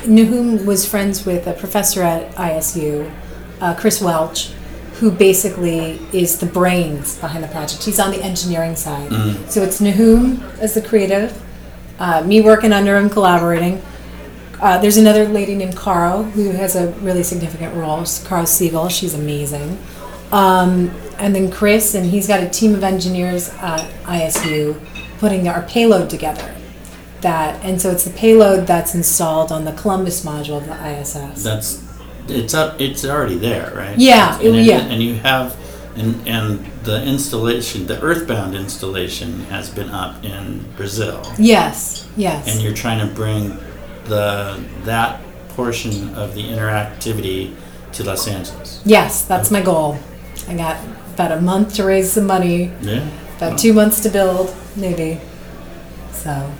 Nahum 0.07 0.65
was 0.65 0.87
friends 0.87 1.25
with 1.25 1.47
a 1.47 1.53
professor 1.53 2.01
at 2.03 2.33
ISU, 2.35 3.11
uh, 3.59 3.73
Chris 3.75 4.01
Welch, 4.01 4.51
who 4.99 5.11
basically 5.11 5.99
is 6.13 6.39
the 6.39 6.45
brains 6.45 7.17
behind 7.19 7.43
the 7.43 7.47
project. 7.49 7.83
He's 7.83 7.99
on 7.99 8.11
the 8.11 8.23
engineering 8.23 8.75
side. 8.75 9.11
So 9.49 9.61
it's 9.61 9.81
Nahum 9.81 10.41
as 10.61 10.73
the 10.73 10.81
creative, 10.81 11.41
uh, 11.99 12.21
me 12.23 12.39
working 12.41 12.71
under 12.71 12.97
him, 12.97 13.09
collaborating. 13.09 13.81
Uh, 14.61 14.77
there's 14.77 14.97
another 14.97 15.25
lady 15.27 15.53
named 15.53 15.75
Caro 15.75 16.23
who 16.23 16.51
has 16.51 16.75
a 16.77 16.91
really 17.01 17.23
significant 17.23 17.75
role. 17.75 18.05
Caro 18.23 18.45
Siegel. 18.45 18.87
She's 18.87 19.13
amazing. 19.13 19.77
Um, 20.31 20.91
and 21.19 21.35
then 21.35 21.51
Chris, 21.51 21.95
and 21.95 22.05
he's 22.05 22.27
got 22.27 22.41
a 22.43 22.49
team 22.49 22.73
of 22.75 22.83
engineers 22.83 23.49
at 23.55 23.81
ISU 24.03 24.79
putting 25.19 25.47
our 25.47 25.63
payload 25.63 26.09
together. 26.09 26.53
That 27.21 27.63
and 27.63 27.81
so 27.81 27.91
it's 27.91 28.03
the 28.03 28.11
payload 28.11 28.67
that's 28.67 28.93
installed 28.93 29.51
on 29.51 29.65
the 29.65 29.71
Columbus 29.73 30.23
module 30.25 30.57
of 30.57 30.65
the 30.67 30.99
ISS. 30.99 31.43
That's 31.43 31.83
it's 32.27 32.53
up. 32.53 32.79
It's 32.81 33.05
already 33.05 33.35
there, 33.37 33.73
right? 33.75 33.97
Yeah, 33.97 34.37
And, 34.39 34.55
it- 34.55 34.65
yeah. 34.65 34.79
and 34.79 35.01
you 35.01 35.15
have. 35.15 35.55
And, 35.97 36.27
and 36.27 36.65
the 36.83 37.01
installation, 37.05 37.87
the 37.87 38.01
Earthbound 38.01 38.53
installation, 38.53 39.39
has 39.45 39.69
been 39.69 39.89
up 39.89 40.21
in 40.25 40.59
Brazil, 40.75 41.23
yes, 41.39 42.05
yes. 42.17 42.51
and 42.53 42.61
you're 42.61 42.73
trying 42.73 42.99
to 43.07 43.15
bring 43.15 43.55
the 44.03 44.61
that 44.83 45.21
portion 45.55 46.13
of 46.15 46.35
the 46.35 46.43
interactivity 46.43 47.55
to 47.93 48.03
Los 48.03 48.27
Angeles. 48.27 48.81
yes, 48.83 49.23
that's 49.23 49.49
my 49.51 49.61
goal. 49.61 49.97
I 50.49 50.55
got 50.57 50.75
about 51.15 51.31
a 51.31 51.41
month 51.41 51.73
to 51.75 51.83
raise 51.83 52.11
some 52.11 52.27
money, 52.27 52.71
Yeah. 52.81 53.07
about 53.37 53.57
two 53.57 53.73
months 53.73 54.01
to 54.01 54.09
build, 54.09 54.53
maybe. 54.75 55.19
So 56.11 56.51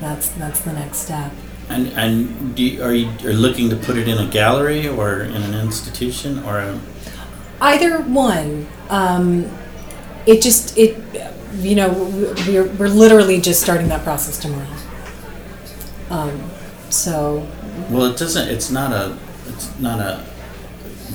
that's 0.00 0.28
that's 0.30 0.60
the 0.60 0.72
next 0.72 0.98
step. 0.98 1.30
And 1.68 1.86
and 1.96 2.54
do 2.56 2.62
you, 2.62 2.82
are 2.82 2.92
you 2.94 3.08
are 3.24 3.32
looking 3.32 3.70
to 3.70 3.76
put 3.76 3.96
it 3.96 4.08
in 4.08 4.18
a 4.18 4.26
gallery 4.26 4.88
or 4.88 5.20
in 5.22 5.40
an 5.42 5.54
institution 5.54 6.42
or 6.44 6.58
a, 6.58 6.80
Either 7.60 8.02
one. 8.02 8.66
Um, 8.90 9.46
it 10.26 10.42
just 10.42 10.76
it 10.76 10.98
you 11.60 11.76
know 11.76 11.90
we're 12.48 12.66
we're 12.78 12.88
literally 12.88 13.40
just 13.40 13.62
starting 13.62 13.88
that 13.88 14.02
process 14.02 14.36
tomorrow. 14.38 14.66
Um, 16.10 16.42
so 16.90 17.46
Well, 17.88 18.06
it 18.12 18.18
doesn't. 18.18 18.48
It's 18.48 18.70
not 18.70 18.90
a. 18.92 19.16
It's 19.46 19.70
not 19.78 20.00
a 20.00 20.24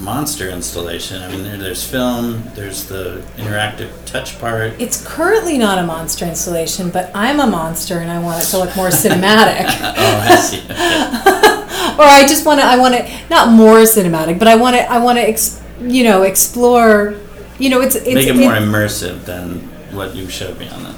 monster 0.01 0.49
installation. 0.49 1.21
I 1.21 1.27
mean, 1.29 1.43
there, 1.43 1.57
there's 1.57 1.83
film. 1.83 2.43
There's 2.55 2.85
the 2.85 3.23
interactive 3.37 3.89
touch 4.05 4.39
part. 4.39 4.73
it's 4.79 5.05
currently 5.05 5.57
not 5.57 5.77
a 5.79 5.83
monster 5.83 6.25
installation, 6.25 6.89
but 6.91 7.09
I'm 7.15 7.39
a 7.39 7.47
monster 7.47 7.97
and 7.99 8.11
I 8.11 8.19
want 8.19 8.41
it 8.43 8.47
to 8.49 8.57
look 8.59 8.75
more 8.75 8.89
cinematic. 8.89 9.65
Oh, 9.99 10.19
I 10.29 10.35
see. 10.35 10.61
Or 11.97 12.03
I 12.03 12.27
just 12.27 12.45
want 12.45 12.59
to 12.59 12.65
I 12.65 12.77
want 12.77 12.93
to 12.93 13.09
not 13.29 13.49
more 13.51 13.77
cinematic, 13.79 14.37
but 14.37 14.47
I 14.47 14.55
want 14.55 14.75
to 14.75 14.83
I 14.91 14.99
want 14.99 15.17
to 15.17 15.23
ex, 15.23 15.59
you 15.81 16.03
know 16.03 16.23
explore. 16.23 17.15
You 17.57 17.71
know, 17.71 17.81
it's 17.81 17.95
it's 17.95 18.13
Make 18.13 18.27
it 18.27 18.35
more 18.35 18.55
it- 18.55 18.61
immersive 18.61 19.25
than 19.25 19.61
what 19.95 20.15
you 20.15 20.29
showed 20.29 20.59
me 20.59 20.69
on 20.69 20.83
the. 20.83 20.95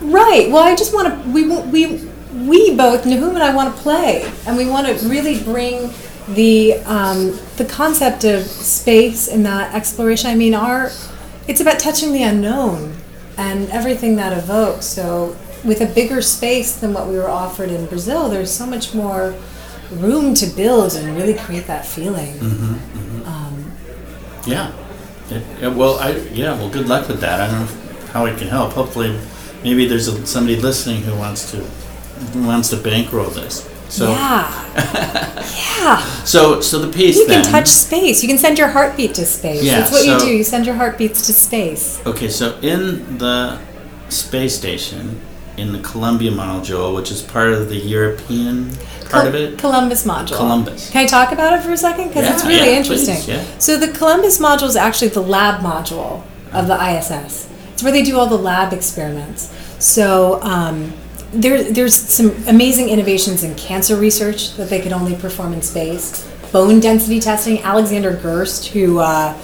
Right. 0.00 0.50
Well, 0.50 0.64
I 0.64 0.74
just 0.74 0.92
want 0.92 1.06
to. 1.06 1.30
We 1.30 1.46
we 1.46 2.08
we 2.48 2.74
both 2.74 3.06
Nahum 3.06 3.36
and 3.36 3.44
I 3.44 3.54
want 3.54 3.76
to 3.76 3.80
play, 3.80 4.28
and 4.44 4.56
we 4.56 4.66
want 4.68 4.88
to 4.88 5.08
really 5.08 5.40
bring 5.40 5.90
the 6.30 6.74
um, 6.84 7.38
the 7.60 7.66
concept 7.66 8.24
of 8.24 8.42
space 8.46 9.28
and 9.28 9.44
that 9.44 9.74
exploration. 9.74 10.30
I 10.30 10.34
mean, 10.34 10.54
our 10.54 10.90
it's 11.46 11.60
about 11.60 11.78
touching 11.78 12.12
the 12.12 12.22
unknown 12.22 12.96
and 13.36 13.68
everything 13.68 14.16
that 14.16 14.32
evokes. 14.32 14.86
So, 14.86 15.36
with 15.62 15.82
a 15.82 15.86
bigger 15.86 16.22
space 16.22 16.76
than 16.76 16.94
what 16.94 17.06
we 17.06 17.16
were 17.16 17.28
offered 17.28 17.70
in 17.70 17.84
Brazil, 17.84 18.30
there's 18.30 18.50
so 18.50 18.64
much 18.66 18.94
more 18.94 19.34
room 19.92 20.32
to 20.34 20.46
build 20.46 20.94
and 20.94 21.14
really 21.18 21.34
create 21.34 21.66
that 21.66 21.84
feeling. 21.84 22.40
Um, 23.26 23.72
Yeah. 24.46 24.72
It, 25.28 25.44
yeah, 25.60 25.68
well, 25.68 25.98
I 25.98 26.12
yeah. 26.32 26.54
Well, 26.54 26.70
good 26.70 26.88
luck 26.88 27.08
with 27.08 27.20
that. 27.20 27.40
I 27.40 27.46
don't 27.50 27.60
know 27.60 28.06
how 28.12 28.24
it 28.24 28.38
can 28.38 28.48
help. 28.48 28.72
Hopefully, 28.72 29.20
maybe 29.62 29.86
there's 29.86 30.08
a, 30.08 30.26
somebody 30.26 30.56
listening 30.56 31.02
who 31.02 31.14
wants 31.14 31.50
to 31.50 31.58
who 31.58 32.46
wants 32.46 32.70
to 32.70 32.78
bankroll 32.78 33.28
this. 33.30 33.68
So 33.90 34.10
yeah. 34.10 34.72
yeah. 35.82 36.24
so 36.24 36.60
so 36.60 36.78
the 36.78 36.92
piece 36.92 37.16
You 37.16 37.26
then. 37.26 37.42
can 37.42 37.52
touch 37.52 37.68
space. 37.68 38.22
You 38.22 38.28
can 38.28 38.38
send 38.38 38.56
your 38.56 38.68
heartbeat 38.68 39.14
to 39.16 39.26
space. 39.26 39.64
Yeah, 39.64 39.80
That's 39.80 39.92
what 39.92 40.04
so- 40.04 40.12
you 40.14 40.20
do. 40.20 40.36
You 40.36 40.44
send 40.44 40.64
your 40.64 40.76
heartbeats 40.76 41.26
to 41.26 41.32
space. 41.32 42.00
Okay, 42.06 42.28
so 42.28 42.56
in 42.60 43.18
the 43.18 43.58
space 44.08 44.56
station, 44.56 45.20
in 45.56 45.72
the 45.72 45.80
Columbia 45.80 46.30
module, 46.30 46.94
which 46.94 47.10
is 47.10 47.20
part 47.20 47.52
of 47.52 47.68
the 47.68 47.76
European 47.76 48.70
part 49.10 49.26
of 49.26 49.34
it, 49.34 49.58
Columbus 49.58 50.06
module. 50.06 50.36
Columbus. 50.36 50.90
Can 50.90 51.04
I 51.04 51.06
talk 51.06 51.32
about 51.32 51.58
it 51.58 51.62
for 51.62 51.72
a 51.72 51.76
second? 51.76 52.08
Because 52.08 52.28
it's 52.28 52.44
really 52.46 52.70
yeah, 52.70 52.78
interesting. 52.78 53.16
please, 53.16 53.28
yeah. 53.28 53.58
So 53.58 53.76
the 53.76 53.88
Columbus 53.88 54.38
module 54.40 54.68
is 54.68 54.76
actually 54.76 55.08
the 55.08 55.22
lab 55.22 55.62
module 55.62 56.22
of 56.52 56.68
the 56.68 56.74
ISS. 56.74 57.48
It's 57.72 57.82
where 57.82 57.92
they 57.92 58.02
do 58.02 58.18
all 58.18 58.26
the 58.26 58.38
lab 58.38 58.72
experiments. 58.72 59.52
So 59.84 60.40
um, 60.42 60.92
there, 61.32 61.62
there's 61.62 61.94
some 61.94 62.30
amazing 62.48 62.88
innovations 62.88 63.44
in 63.44 63.54
cancer 63.54 63.96
research 63.96 64.54
that 64.54 64.68
they 64.68 64.80
could 64.80 64.92
only 64.92 65.16
perform 65.16 65.52
in 65.52 65.62
space. 65.62 66.26
Bone 66.52 66.80
density 66.80 67.20
testing. 67.20 67.60
Alexander 67.62 68.16
Gerst, 68.16 68.68
who 68.68 68.98
uh, 68.98 69.34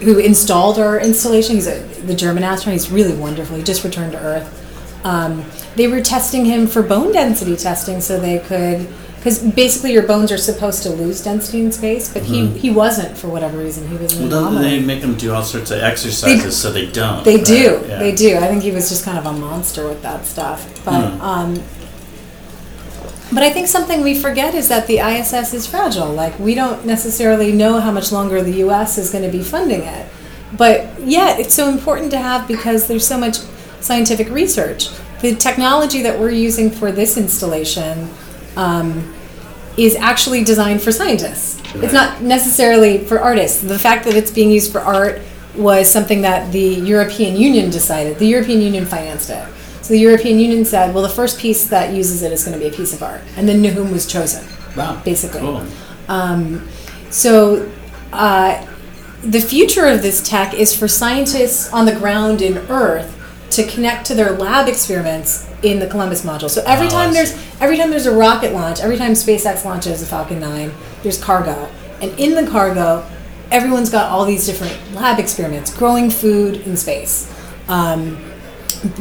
who 0.00 0.18
installed 0.18 0.78
our 0.78 1.00
installation, 1.00 1.56
he's 1.56 1.66
a, 1.66 1.80
the 2.02 2.14
German 2.14 2.44
astronaut. 2.44 2.74
He's 2.80 2.90
really 2.90 3.16
wonderful. 3.16 3.56
He 3.56 3.62
just 3.62 3.82
returned 3.82 4.12
to 4.12 4.18
Earth. 4.18 5.04
Um, 5.04 5.44
they 5.76 5.88
were 5.88 6.00
testing 6.00 6.44
him 6.44 6.66
for 6.66 6.82
bone 6.82 7.12
density 7.12 7.56
testing 7.56 8.00
so 8.00 8.20
they 8.20 8.38
could 8.38 8.88
because 9.24 9.38
basically 9.42 9.90
your 9.90 10.02
bones 10.02 10.30
are 10.30 10.36
supposed 10.36 10.82
to 10.82 10.90
lose 10.90 11.22
density 11.24 11.60
in 11.62 11.72
space 11.72 12.12
but 12.12 12.22
he, 12.22 12.46
he 12.58 12.70
wasn't 12.70 13.16
for 13.16 13.28
whatever 13.28 13.56
reason 13.56 13.88
he 13.88 13.96
was 13.96 14.12
Mm-hmm. 14.14 14.28
well, 14.30 14.50
they 14.62 14.80
make 14.80 15.00
them 15.00 15.14
do 15.14 15.32
all 15.32 15.42
sorts 15.42 15.70
of 15.70 15.80
exercises 15.80 16.54
so 16.56 16.70
they 16.70 16.90
don't? 16.90 17.24
they 17.24 17.36
right? 17.36 17.44
do 17.46 17.82
Yeah. 17.88 17.98
they 17.98 18.14
do 18.14 18.36
i 18.36 18.46
think 18.48 18.62
he 18.62 18.70
was 18.70 18.90
just 18.90 19.02
kind 19.04 19.16
of 19.16 19.24
a 19.24 19.32
monster 19.32 19.88
with 19.88 20.02
that 20.02 20.26
stuff 20.26 20.68
but 20.84 21.10
Hmm. 21.10 21.20
um, 21.22 21.62
but 23.32 23.42
i 23.42 23.50
think 23.50 23.66
something 23.66 24.02
we 24.02 24.14
forget 24.20 24.54
is 24.54 24.68
that 24.68 24.86
the 24.86 24.98
iss 24.98 25.32
is 25.54 25.66
fragile 25.66 26.12
like 26.12 26.38
we 26.38 26.54
don't 26.54 26.84
necessarily 26.84 27.50
know 27.52 27.80
how 27.80 27.90
much 27.90 28.12
longer 28.12 28.42
the 28.42 28.52
us 28.62 28.98
is 28.98 29.10
going 29.10 29.24
to 29.24 29.30
be 29.38 29.42
funding 29.42 29.82
it 29.82 30.06
but 30.56 31.00
yet 31.00 31.40
it's 31.40 31.54
so 31.54 31.68
important 31.70 32.10
to 32.10 32.18
have 32.18 32.46
because 32.46 32.86
there's 32.88 33.06
so 33.06 33.16
much 33.18 33.38
scientific 33.80 34.28
research 34.28 34.88
the 35.22 35.34
technology 35.34 36.02
that 36.02 36.20
we're 36.20 36.30
using 36.30 36.70
for 36.70 36.92
this 36.92 37.16
installation 37.16 38.08
um, 38.56 39.13
is 39.76 39.96
actually 39.96 40.44
designed 40.44 40.80
for 40.82 40.92
scientists. 40.92 41.60
It's 41.76 41.92
not 41.92 42.22
necessarily 42.22 42.98
for 42.98 43.18
artists. 43.20 43.60
The 43.60 43.78
fact 43.78 44.04
that 44.04 44.14
it's 44.14 44.30
being 44.30 44.50
used 44.50 44.70
for 44.70 44.80
art 44.80 45.20
was 45.56 45.90
something 45.90 46.22
that 46.22 46.52
the 46.52 46.60
European 46.60 47.36
Union 47.36 47.70
decided. 47.70 48.18
The 48.18 48.26
European 48.26 48.60
Union 48.60 48.84
financed 48.86 49.30
it. 49.30 49.46
So 49.82 49.92
the 49.92 50.00
European 50.00 50.38
Union 50.38 50.64
said, 50.64 50.94
well, 50.94 51.02
the 51.02 51.08
first 51.08 51.38
piece 51.38 51.66
that 51.68 51.92
uses 51.92 52.22
it 52.22 52.32
is 52.32 52.44
going 52.44 52.58
to 52.58 52.64
be 52.64 52.72
a 52.72 52.76
piece 52.76 52.94
of 52.94 53.02
art. 53.02 53.20
And 53.36 53.48
then 53.48 53.60
Nahum 53.60 53.90
was 53.90 54.06
chosen, 54.10 54.46
Wow. 54.76 55.00
basically. 55.04 55.40
Cool. 55.40 55.64
Um, 56.08 56.66
so 57.10 57.70
uh, 58.12 58.64
the 59.22 59.40
future 59.40 59.86
of 59.86 60.02
this 60.02 60.26
tech 60.26 60.54
is 60.54 60.76
for 60.76 60.88
scientists 60.88 61.72
on 61.72 61.84
the 61.86 61.94
ground 61.94 62.40
in 62.42 62.58
Earth 62.70 63.10
to 63.50 63.64
connect 63.66 64.06
to 64.06 64.14
their 64.14 64.32
lab 64.32 64.68
experiments 64.68 65.48
in 65.64 65.78
the 65.78 65.86
Columbus 65.86 66.24
module. 66.24 66.50
So 66.50 66.62
every 66.66 66.86
Oh, 66.86 66.90
time 66.90 67.12
there's 67.12 67.32
every 67.60 67.76
time 67.78 67.90
there's 67.90 68.06
a 68.06 68.14
rocket 68.14 68.52
launch, 68.52 68.80
every 68.80 68.96
time 68.96 69.12
SpaceX 69.12 69.64
launches 69.64 70.02
a 70.02 70.06
Falcon 70.06 70.40
9, 70.40 70.72
there's 71.02 71.22
cargo. 71.22 71.68
And 72.02 72.18
in 72.18 72.34
the 72.34 72.50
cargo, 72.50 73.04
everyone's 73.50 73.90
got 73.90 74.10
all 74.10 74.24
these 74.24 74.46
different 74.46 74.76
lab 74.94 75.18
experiments, 75.18 75.72
growing 75.74 76.10
food 76.10 76.56
in 76.66 76.76
space, 76.76 77.32
um, 77.68 78.18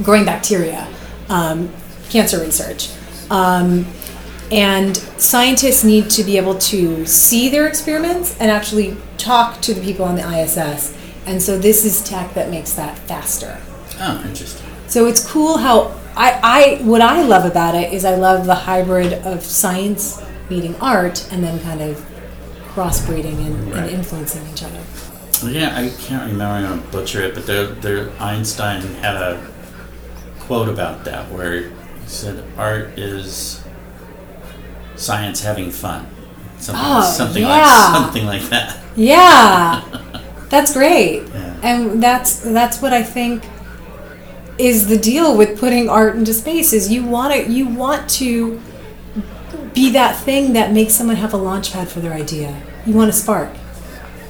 growing 0.04 0.26
bacteria, 0.26 0.88
um, 1.30 1.69
cancer 2.10 2.39
research. 2.39 2.89
Um, 3.30 3.86
and 4.52 4.95
scientists 5.17 5.84
need 5.84 6.10
to 6.12 6.23
be 6.23 6.38
able 6.38 6.58
to 6.60 7.06
see 7.06 7.49
their 7.49 7.67
experiments 7.67 8.38
and 8.39 8.52
actually 8.52 8.95
talk 9.17 9.62
to 9.62 9.73
the 9.73 9.82
people 9.82 10.06
on 10.06 10.15
the 10.15 10.21
ISS. 10.21 10.95
And 11.26 11.41
so 11.41 11.58
this 11.58 11.84
is 11.86 12.04
tech 12.04 12.34
that 12.36 12.49
makes 12.49 12.73
that 12.73 12.97
faster. 12.99 13.60
Oh, 13.99 14.23
interesting. 14.26 14.69
So 14.88 15.08
it's 15.08 15.26
cool 15.28 15.58
how 15.58 15.99
I, 16.15 16.39
I 16.80 16.84
what 16.84 17.02
I 17.02 17.23
love 17.23 17.45
about 17.45 17.76
it 17.76 17.91
is 17.93 18.06
I 18.06 18.15
love 18.15 18.45
the 18.45 18.56
hybrid 18.56 19.13
of 19.26 19.43
science 19.43 20.21
meeting 20.49 20.76
art 20.82 21.28
and 21.32 21.43
then 21.43 21.60
kind 21.62 21.82
of 21.82 21.97
crossbreeding 22.76 23.38
and, 23.45 23.67
Right. 23.71 23.84
and 23.84 23.89
influencing 23.91 24.47
each 24.52 24.63
other. 24.63 24.80
Yeah, 25.45 25.76
I 25.78 25.89
can't 26.02 26.32
remember. 26.32 26.45
I'm 26.67 26.80
gonna 26.80 26.91
butcher 26.91 27.21
it, 27.21 27.34
but 27.36 27.45
there, 27.45 27.65
there, 27.67 28.10
Einstein 28.19 28.82
had 29.02 29.15
a 29.15 29.45
quote 30.39 30.69
about 30.69 31.04
that 31.06 31.32
where 31.32 31.62
he 31.63 31.69
said, 32.08 32.43
"Art 32.58 32.97
is 32.97 33.62
science 34.95 35.41
having 35.43 35.71
fun." 35.71 36.08
Something, 36.60 36.86
Oh, 36.86 37.02
something 37.02 37.43
yeah. 37.43 37.49
like 37.58 37.95
something 38.04 38.26
like 38.26 38.41
that. 38.43 38.78
Yeah, 38.95 39.82
that's 40.49 40.73
great, 40.73 41.23
Yeah. 41.34 41.56
and 41.63 42.02
that's 42.02 42.39
that's 42.39 42.82
what 42.82 42.93
I 42.93 43.04
think 43.04 43.43
is 44.58 44.88
the 44.88 44.98
deal 44.98 45.36
with 45.38 45.60
putting 45.60 45.89
art 45.89 46.16
into 46.16 46.34
space. 46.34 46.74
Is 46.74 46.92
you 46.92 47.04
want 47.06 47.34
to 47.34 47.52
you 47.52 47.68
want 47.68 48.10
to 48.12 48.62
be 49.74 49.92
that 49.92 50.16
thing 50.20 50.54
that 50.54 50.72
makes 50.72 50.94
someone 50.94 51.16
have 51.16 51.34
a 51.34 51.38
launch 51.38 51.74
pad 51.74 51.88
for 51.89 52.00
their 52.00 52.13
idea. 52.13 52.62
You 52.86 52.94
want 52.94 53.10
a 53.10 53.13
spark, 53.13 53.50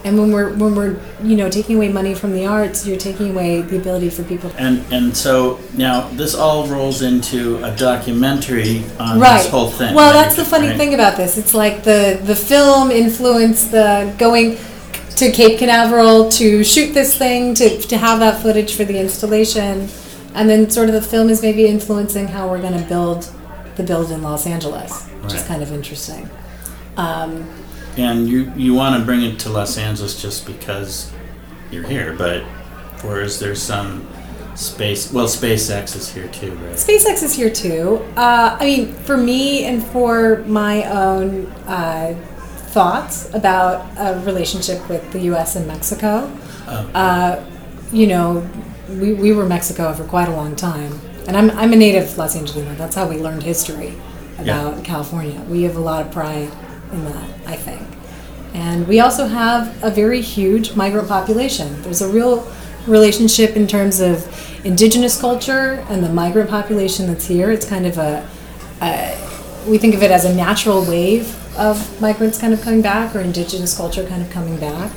and 0.05 0.17
when 0.17 0.31
we're 0.31 0.53
when 0.53 0.75
we're 0.75 0.99
you 1.21 1.35
know 1.35 1.49
taking 1.49 1.75
away 1.75 1.89
money 1.89 2.13
from 2.15 2.31
the 2.33 2.45
arts, 2.45 2.85
you're 2.87 2.97
taking 2.97 3.31
away 3.31 3.61
the 3.61 3.77
ability 3.77 4.09
for 4.09 4.23
people. 4.23 4.51
And 4.57 4.85
and 4.93 5.15
so 5.15 5.59
now 5.75 6.07
this 6.09 6.35
all 6.35 6.67
rolls 6.67 7.01
into 7.01 7.61
a 7.63 7.75
documentary 7.75 8.83
on 8.99 9.19
right. 9.19 9.41
this 9.41 9.49
whole 9.49 9.69
thing. 9.69 9.93
Well, 9.93 10.13
right? 10.13 10.23
that's 10.23 10.35
the 10.35 10.45
funny 10.45 10.67
Right? 10.69 10.77
thing 10.77 10.93
about 10.93 11.17
this. 11.17 11.37
It's 11.37 11.53
like 11.53 11.83
the 11.83 12.19
the 12.23 12.35
film 12.35 12.91
influenced 12.91 13.71
the 13.71 14.13
going 14.17 14.57
to 15.17 15.31
Cape 15.31 15.59
Canaveral 15.59 16.29
to 16.29 16.63
shoot 16.63 16.93
this 16.93 17.17
thing 17.17 17.53
to 17.55 17.79
to 17.79 17.97
have 17.97 18.19
that 18.19 18.41
footage 18.41 18.75
for 18.75 18.85
the 18.85 18.97
installation, 18.99 19.87
and 20.35 20.49
then 20.49 20.69
sort 20.69 20.89
of 20.89 20.95
the 20.95 21.01
film 21.01 21.29
is 21.29 21.41
maybe 21.41 21.65
influencing 21.67 22.27
how 22.27 22.49
we're 22.49 22.61
going 22.61 22.79
to 22.81 22.87
build 22.87 23.29
the 23.75 23.83
build 23.83 24.11
in 24.11 24.21
Los 24.21 24.45
Angeles, 24.47 25.07
which 25.23 25.33
is 25.33 25.43
kind 25.43 25.61
of 25.63 25.71
interesting. 25.71 26.29
Um, 26.97 27.47
And 27.97 28.27
you 28.27 28.51
you 28.55 28.73
want 28.73 28.99
to 28.99 29.05
bring 29.05 29.21
it 29.23 29.39
to 29.41 29.49
Los 29.49 29.77
Angeles 29.77 30.19
just 30.21 30.45
because 30.45 31.11
you're 31.71 31.87
here, 31.87 32.13
but 32.17 32.43
or 33.03 33.21
is 33.21 33.37
there 33.39 33.55
some 33.55 34.07
space? 34.55 35.11
Well, 35.13 35.27
SpaceX 35.27 35.95
is 35.95 36.13
here 36.13 36.27
too, 36.27 36.51
right? 36.55 36.75
SpaceX 36.75 37.21
is 37.23 37.35
here 37.35 37.49
too. 37.51 38.01
Uh, 38.15 38.57
I 38.59 38.65
mean, 38.65 38.93
for 39.05 39.17
me 39.17 39.65
and 39.65 39.83
for 39.83 40.43
my 40.47 40.83
own 40.85 41.45
uh, 41.67 42.13
thoughts 42.73 43.29
about 43.33 43.85
a 43.97 44.19
relationship 44.25 44.87
with 44.89 45.03
the 45.11 45.19
U.S. 45.31 45.55
and 45.55 45.67
Mexico, 45.67 46.29
Oh. 46.67 46.89
uh, 46.95 47.43
you 47.91 48.07
know, 48.07 48.47
we, 48.99 49.13
we 49.13 49.31
were 49.31 49.45
Mexico 49.45 49.93
for 49.93 50.03
quite 50.03 50.27
a 50.27 50.31
long 50.31 50.55
time. 50.55 50.99
And 51.27 51.37
I'm, 51.37 51.51
I'm 51.51 51.73
a 51.73 51.75
native 51.75 52.17
Los 52.17 52.35
Angelino. 52.35 52.75
That's 52.75 52.95
how 52.95 53.07
we 53.07 53.17
learned 53.17 53.43
history 53.43 53.95
about 54.39 54.83
California. 54.83 55.41
We 55.41 55.63
have 55.63 55.75
a 55.75 55.79
lot 55.79 56.05
of 56.05 56.11
pride 56.11 56.51
in 56.91 57.05
that, 57.05 57.29
I 57.45 57.55
think. 57.55 57.81
And 58.53 58.87
we 58.87 58.99
also 58.99 59.27
have 59.27 59.83
a 59.83 59.89
very 59.89 60.21
huge 60.21 60.75
migrant 60.75 61.07
population. 61.07 61.81
There's 61.81 62.01
a 62.01 62.09
real 62.09 62.47
relationship 62.85 63.55
in 63.55 63.67
terms 63.67 63.99
of 63.99 64.27
indigenous 64.65 65.19
culture 65.19 65.83
and 65.89 66.03
the 66.03 66.09
migrant 66.09 66.49
population 66.49 67.07
that's 67.07 67.25
here. 67.25 67.51
It's 67.51 67.67
kind 67.67 67.85
of 67.85 67.97
a, 67.97 68.29
a 68.81 69.17
we 69.67 69.77
think 69.77 69.95
of 69.95 70.03
it 70.03 70.11
as 70.11 70.25
a 70.25 70.35
natural 70.35 70.83
wave 70.83 71.39
of 71.57 72.01
migrants 72.01 72.39
kind 72.39 72.53
of 72.53 72.61
coming 72.61 72.81
back 72.81 73.15
or 73.15 73.21
indigenous 73.21 73.75
culture 73.75 74.05
kind 74.05 74.21
of 74.21 74.29
coming 74.29 74.57
back. 74.57 74.91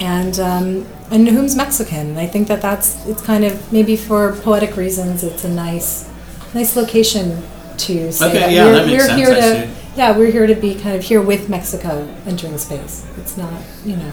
And 0.00 0.38
um, 0.38 0.86
and 1.10 1.24
Nahum's 1.26 1.56
Mexican. 1.56 2.10
And 2.10 2.18
I 2.18 2.26
think 2.26 2.48
that 2.48 2.60
that's 2.62 3.04
it's 3.06 3.22
kind 3.22 3.44
of 3.44 3.72
maybe 3.72 3.96
for 3.96 4.32
poetic 4.42 4.76
reasons. 4.76 5.24
It's 5.24 5.44
a 5.44 5.48
nice 5.48 6.08
nice 6.54 6.76
location 6.76 7.42
to 7.78 8.12
say 8.12 8.26
Okay, 8.28 8.38
that 8.40 8.50
yeah, 8.52 8.64
we're, 8.64 8.72
that 8.72 8.86
makes 8.86 9.02
we're 9.02 9.06
sense, 9.08 9.20
here 9.20 9.34
to 9.34 9.70
yeah 9.96 10.16
we're 10.16 10.30
here 10.30 10.46
to 10.46 10.54
be 10.54 10.74
kind 10.74 10.96
of 10.96 11.02
here 11.02 11.20
with 11.22 11.48
Mexico 11.48 12.06
entering 12.26 12.58
space. 12.58 13.06
It's 13.18 13.36
not 13.36 13.52
you 13.84 13.96
know 13.96 14.12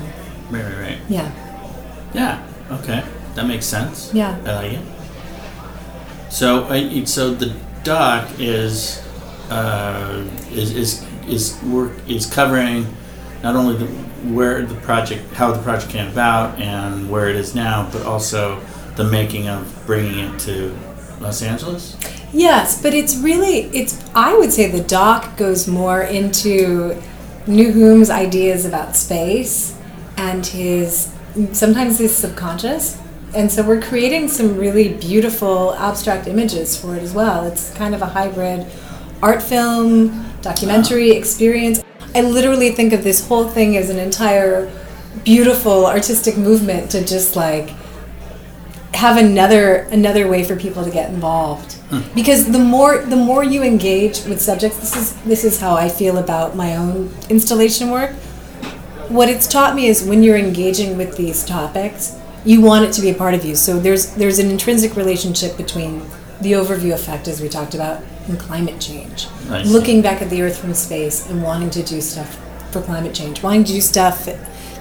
Right, 0.50 0.64
right, 0.64 0.80
right. 0.80 0.98
yeah 1.10 1.32
Yeah. 2.14 2.48
Okay, 2.72 3.04
that 3.36 3.46
makes 3.48 3.66
sense. 3.66 4.12
yeah 4.14 4.38
I 4.46 4.56
like 4.56 4.74
it. 4.74 4.82
So, 6.32 6.66
I, 6.66 7.04
so 7.06 7.34
the 7.34 7.54
doc 7.84 8.28
is 8.40 9.02
uh, 9.50 10.26
is 10.52 10.76
is 10.76 11.06
is 11.28 11.62
work 11.64 11.92
is 12.08 12.26
covering 12.26 12.86
not 13.46 13.56
only 13.56 13.78
the 13.78 13.86
where 14.34 14.64
the 14.64 14.74
project 14.82 15.32
how 15.36 15.52
the 15.52 15.62
project 15.62 15.92
came 15.92 16.08
about 16.12 16.60
and 16.60 17.08
where 17.12 17.30
it 17.30 17.36
is 17.36 17.54
now, 17.54 17.88
but 17.92 18.02
also 18.02 18.60
the 18.96 19.04
making 19.04 19.48
of 19.48 19.72
bringing 19.86 20.18
it 20.18 20.40
to 20.40 20.76
Los 21.22 21.44
Angeles. 21.44 21.96
Yes, 22.34 22.82
but 22.82 22.96
it's 22.96 23.16
really 23.18 23.66
it's 23.66 24.04
I 24.16 24.36
would 24.36 24.52
say 24.52 24.72
the 24.72 24.84
doc 24.84 25.38
goes 25.38 25.68
more 25.68 26.02
into 26.02 27.00
Nahum's 27.46 28.10
ideas 28.10 28.66
about 28.66 28.96
space 28.96 29.80
and 30.18 30.44
his 30.44 31.14
sometimes 31.52 32.00
his 32.00 32.16
subconscious. 32.16 33.00
And 33.36 33.52
so 33.52 33.62
we're 33.62 33.82
creating 33.82 34.30
some 34.30 34.58
really 34.58 34.94
beautiful 34.94 35.76
abstract 35.76 36.28
images 36.28 36.76
for 36.76 36.96
it 36.96 37.04
as 37.04 37.14
well. 37.14 37.46
It's 37.46 37.72
kind 37.76 37.94
of 37.94 38.02
a 38.02 38.08
hybrid 38.08 38.66
art 39.22 39.44
film, 39.44 40.26
documentary 40.42 41.12
ah. 41.12 41.18
experience. 41.18 41.85
I 42.16 42.22
literally 42.22 42.72
think 42.72 42.94
of 42.94 43.04
this 43.04 43.28
whole 43.28 43.48
thing 43.48 43.76
as 43.76 43.90
an 43.90 44.00
entire 44.00 44.72
beautiful 45.26 45.86
artistic 45.86 46.38
movement 46.38 46.90
to 46.92 47.06
just 47.06 47.36
like 47.36 47.70
have 48.94 49.18
another 49.18 49.80
another 49.92 50.28
way 50.28 50.42
for 50.44 50.56
people 50.56 50.86
to 50.86 50.90
get 50.90 51.10
involved. 51.10 51.74
Hmm. 51.90 52.02
Because 52.16 52.50
the 52.50 52.60
more 52.60 53.00
the 53.00 53.18
more 53.18 53.44
you 53.44 53.64
engage 53.64 54.24
with 54.24 54.42
subjects 54.42 54.80
this 54.80 54.96
is 54.96 55.14
this 55.24 55.44
is 55.44 55.60
how 55.60 55.76
I 55.76 55.90
feel 55.90 56.18
about 56.18 56.56
my 56.56 56.78
own 56.78 57.14
installation 57.30 57.92
work. 57.92 58.14
What 59.10 59.28
it's 59.28 59.46
taught 59.46 59.76
me 59.76 59.88
is 59.88 60.04
when 60.04 60.24
you're 60.24 60.38
engaging 60.38 60.98
with 60.98 61.18
these 61.18 61.44
topics 61.44 62.18
you 62.46 62.62
want 62.62 62.86
it 62.86 62.94
to 62.94 63.02
be 63.02 63.10
a 63.10 63.14
part 63.14 63.34
of 63.34 63.44
you. 63.44 63.56
So 63.56 63.78
there's 63.80 64.12
there's 64.16 64.40
an 64.40 64.50
intrinsic 64.50 64.96
relationship 64.96 65.58
between 65.58 66.00
the 66.40 66.54
overview 66.54 66.94
effect 66.94 67.28
as 67.28 67.42
we 67.42 67.50
talked 67.50 67.76
about 67.76 68.02
and 68.28 68.40
climate 68.40 68.80
change 68.80 69.28
see. 69.28 69.64
looking 69.66 70.02
back 70.02 70.22
at 70.22 70.30
the 70.30 70.42
earth 70.42 70.58
from 70.58 70.74
space 70.74 71.30
and 71.30 71.42
wanting 71.44 71.70
to 71.70 71.84
do 71.84 72.02
stuff 72.02 72.40
for 72.72 72.82
climate 72.82 73.14
change 73.14 73.42
wanting 73.44 73.64
to 73.64 73.72
do 73.74 73.82
stuff 73.82 74.26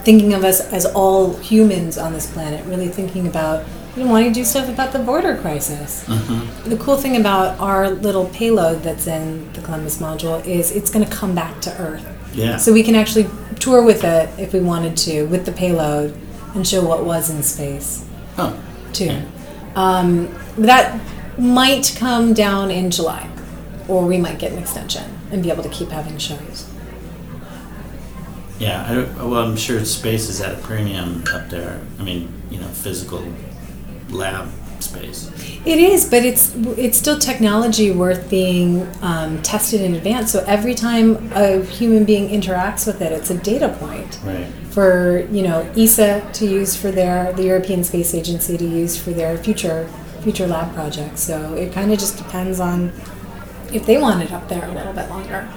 thinking 0.05 0.35
of 0.35 0.45
us 0.45 0.61
as 0.73 0.85
all 0.87 1.35
humans 1.39 1.97
on 1.99 2.13
this 2.13 2.31
planet 2.33 2.65
really 2.67 2.89
thinking 2.89 3.27
about 3.27 3.65
you 3.97 4.03
know, 4.03 4.11
wanting 4.11 4.33
to 4.33 4.41
do 4.41 4.45
stuff 4.45 4.69
about 4.69 4.93
the 4.93 4.99
border 4.99 5.37
crisis 5.39 6.05
Mm-hmm. 6.07 6.69
the 6.69 6.77
cool 6.79 6.97
thing 6.97 7.17
about 7.17 7.59
our 7.61 7.91
little 7.91 8.27
payload 8.31 8.83
that's 8.83 9.07
in 9.07 9.53
the 9.53 9.61
Columbus 9.63 9.99
module 10.01 10.45
is 10.45 10.73
it's 10.73 10.91
going 10.91 11.05
to 11.05 11.11
come 11.11 11.35
back 11.35 11.61
to 11.63 11.71
Earth. 11.81 12.05
Yeah. 12.35 12.57
So 12.57 12.73
we 12.73 12.83
can 12.83 12.97
actually 12.97 13.27
tour 13.61 13.85
with 13.85 14.03
it 14.03 14.29
if 14.39 14.53
we 14.53 14.59
wanted 14.61 14.97
to 14.99 15.25
with 15.27 15.47
the 15.47 15.53
payload 15.53 16.13
and 16.57 16.67
show 16.67 16.85
what 16.85 17.05
was 17.05 17.31
in 17.31 17.43
space 17.45 18.05
Oh, 18.37 18.61
too. 18.93 19.23
Um, 19.77 20.29
that 20.59 21.01
might 21.39 21.95
come 21.97 22.33
down 22.35 22.71
in 22.73 22.91
July, 22.91 23.29
or 23.89 24.07
we 24.07 24.19
might 24.19 24.39
get 24.39 24.53
an 24.53 24.59
extension 24.59 25.05
and 25.31 25.43
be 25.43 25.51
able 25.51 25.63
to 25.63 25.69
keep 25.69 25.91
having 25.91 26.19
shows. 26.19 26.71
yeah. 28.59 28.87
I, 29.19 29.25
well, 29.25 29.45
I'm 29.45 29.57
sure 29.57 29.85
space 29.85 30.29
is 30.29 30.41
at 30.41 30.55
a 30.55 30.63
premium 30.63 31.25
up 31.33 31.51
there. 31.51 31.81
I 31.99 32.03
mean, 32.03 32.33
you 32.51 32.59
know, 32.59 32.69
physical 32.69 33.25
lab 34.11 34.49
space. 34.81 35.31
It 35.65 35.79
is, 35.79 36.09
but 36.09 36.25
it's 36.25 36.55
it's 36.77 36.99
still 36.99 37.19
technology 37.19 37.91
worth 37.91 38.29
being 38.29 38.87
um, 39.01 39.41
tested 39.43 39.81
in 39.81 39.95
advance. 39.95 40.31
So 40.31 40.45
every 40.47 40.75
time 40.75 41.33
a 41.35 41.65
human 41.65 42.05
being 42.05 42.29
interacts 42.29 42.87
with 42.87 43.01
it, 43.01 43.13
it's 43.13 43.31
a 43.31 43.39
data 43.39 43.71
point. 43.81 44.19
Right. 44.25 44.47
for 44.71 45.27
you 45.31 45.43
know 45.43 45.61
ESA 45.77 46.29
to 46.33 46.47
use 46.47 46.77
for 46.77 46.91
their 46.91 47.33
the 47.33 47.45
European 47.45 47.85
Space 47.85 48.13
Agency 48.15 48.59
to 48.59 48.65
use 48.65 48.97
for 49.03 49.11
their 49.11 49.39
future 49.39 49.89
future 50.21 50.47
lab 50.47 50.75
projects. 50.75 51.21
So 51.21 51.55
it 51.55 51.73
kind 51.73 51.93
of 51.93 51.99
just 51.99 52.19
depends 52.19 52.61
on 52.61 52.93
if 53.75 53.87
they 53.87 53.99
want 53.99 54.23
it 54.23 54.33
up 54.33 54.49
there 54.49 54.65
a 54.65 54.73
little 54.73 54.93
bit 54.93 55.09
longer. 55.09 55.49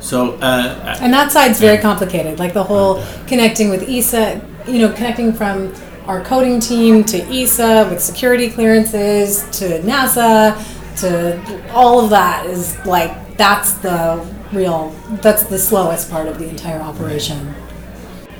So, 0.00 0.34
uh, 0.34 0.96
And 1.00 1.12
that 1.12 1.32
side's 1.32 1.58
very 1.60 1.78
complicated. 1.78 2.38
Like 2.38 2.54
the 2.54 2.62
whole 2.62 3.04
connecting 3.26 3.68
with 3.68 3.88
ESA, 3.88 4.40
you 4.66 4.78
know, 4.78 4.92
connecting 4.92 5.32
from 5.32 5.74
our 6.06 6.22
coding 6.24 6.60
team 6.60 7.04
to 7.04 7.18
ESA 7.18 7.88
with 7.90 8.00
security 8.00 8.48
clearances 8.48 9.42
to 9.58 9.80
NASA 9.82 10.56
to 11.00 11.72
all 11.72 12.00
of 12.00 12.10
that 12.10 12.46
is 12.46 12.76
like 12.86 13.36
that's 13.36 13.72
the 13.74 14.26
real 14.52 14.90
that's 15.22 15.44
the 15.44 15.58
slowest 15.58 16.10
part 16.10 16.26
of 16.26 16.38
the 16.38 16.48
entire 16.48 16.80
operation. 16.80 17.54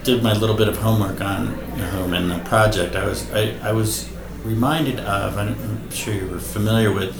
did 0.02 0.22
my 0.22 0.32
little 0.32 0.56
bit 0.56 0.68
of 0.68 0.78
homework 0.78 1.20
on 1.20 1.54
Nahum 1.76 2.14
and 2.14 2.30
the 2.30 2.38
project, 2.48 2.96
I 2.96 3.04
was 3.04 3.30
I, 3.32 3.54
I 3.62 3.72
was 3.72 4.08
reminded 4.44 5.00
of. 5.00 5.36
I'm, 5.36 5.48
I'm 5.48 5.90
sure 5.90 6.14
you 6.14 6.26
were 6.26 6.38
familiar 6.38 6.92
with 6.92 7.12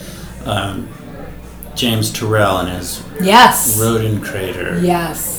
um, 0.46 0.88
James 1.78 2.10
Turrell 2.10 2.58
and 2.60 2.68
his 2.76 3.02
Yes. 3.22 3.78
Roden 3.80 4.20
crater. 4.20 4.80
Yes. 4.80 5.36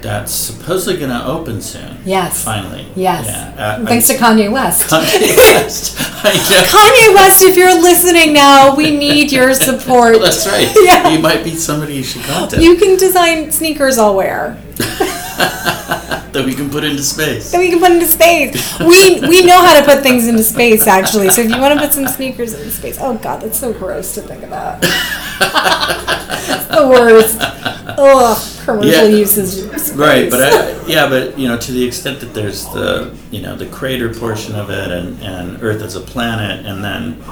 That's 0.00 0.32
supposedly 0.32 0.98
going 0.98 1.10
to 1.10 1.26
open 1.26 1.60
soon. 1.60 1.98
Yes. 2.06 2.42
Finally. 2.42 2.86
Yes. 2.96 3.26
Yeah. 3.26 3.54
uh, 3.82 3.84
Thanks 3.86 4.08
I, 4.10 4.14
to 4.14 4.18
Kanye 4.20 4.50
West. 4.52 4.86
Kanye 4.90 5.36
West. 5.36 5.96
Kanye 5.98 7.14
West, 7.14 7.42
if 7.44 7.56
you're 7.56 7.80
listening 7.80 8.32
now, 8.32 8.74
we 8.74 8.96
need 8.96 9.30
your 9.30 9.52
support. 9.68 10.20
That's 10.20 10.46
right. 10.46 10.68
Yeah. 10.84 11.10
He 11.10 11.20
might 11.20 11.44
be 11.44 11.50
somebody 11.54 11.94
you 11.96 12.02
should 12.02 12.22
contact 12.22 12.62
You 12.62 12.76
can 12.76 12.96
design 12.96 13.50
sneakers 13.52 13.98
I'll 13.98 14.14
wear 14.14 14.58
that 14.78 16.42
we 16.44 16.54
can 16.54 16.68
put 16.68 16.82
into 16.84 17.02
space. 17.02 17.52
that 17.52 17.58
we 17.58 17.68
can 17.70 17.78
put 17.78 17.92
into 17.92 18.06
space. 18.06 18.78
We 18.80 19.20
we 19.28 19.42
know 19.46 19.62
how 19.62 19.78
to 19.78 19.84
put 19.84 20.02
things 20.02 20.26
into 20.28 20.42
space 20.42 20.86
actually. 20.86 21.28
So 21.30 21.42
if 21.42 21.50
you 21.50 21.60
want 21.60 21.74
to 21.78 21.80
put 21.80 21.94
some 21.94 22.08
sneakers 22.08 22.52
into 22.54 22.70
space, 22.70 22.98
oh 23.00 23.16
god, 23.18 23.40
that's 23.42 23.58
so 23.58 23.72
gross 23.72 24.14
to 24.14 24.20
think 24.22 24.42
about. 24.42 24.84
It's 25.40 26.66
the 26.68 26.86
worst. 26.88 27.38
Ugh, 27.96 28.64
commercial 28.64 28.90
Yeah. 28.90 29.04
uses. 29.04 29.92
Right, 29.94 30.30
but 30.30 30.42
I, 30.42 30.86
yeah, 30.86 31.08
but 31.08 31.38
you 31.38 31.48
know, 31.48 31.56
to 31.56 31.72
the 31.72 31.84
extent 31.84 32.20
that 32.20 32.34
there's 32.34 32.64
the 32.66 33.14
you 33.30 33.42
know 33.42 33.56
the 33.56 33.66
crater 33.66 34.12
portion 34.12 34.54
of 34.54 34.70
it, 34.70 34.90
and 34.90 35.20
and 35.22 35.62
Earth 35.62 35.82
as 35.82 35.96
a 35.96 36.00
planet, 36.00 36.66
and 36.66 36.82
then 36.82 37.22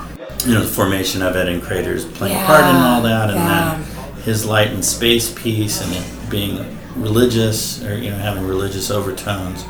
you 0.46 0.54
know 0.54 0.60
the 0.62 0.68
formation 0.70 1.22
of 1.22 1.36
it 1.36 1.48
and 1.48 1.62
craters 1.62 2.04
playing 2.04 2.36
a 2.36 2.44
part 2.44 2.64
in 2.64 2.76
all 2.76 3.02
that, 3.02 3.30
and 3.30 3.38
yeah. 3.38 3.82
then 3.82 4.22
his 4.22 4.44
light 4.46 4.68
and 4.68 4.84
space 4.84 5.32
piece, 5.32 5.80
and 5.82 5.92
it 5.94 6.30
being 6.30 6.78
religious 6.96 7.82
or 7.84 7.96
you 7.96 8.10
know 8.10 8.16
having 8.18 8.46
religious 8.46 8.90
overtones, 8.90 9.64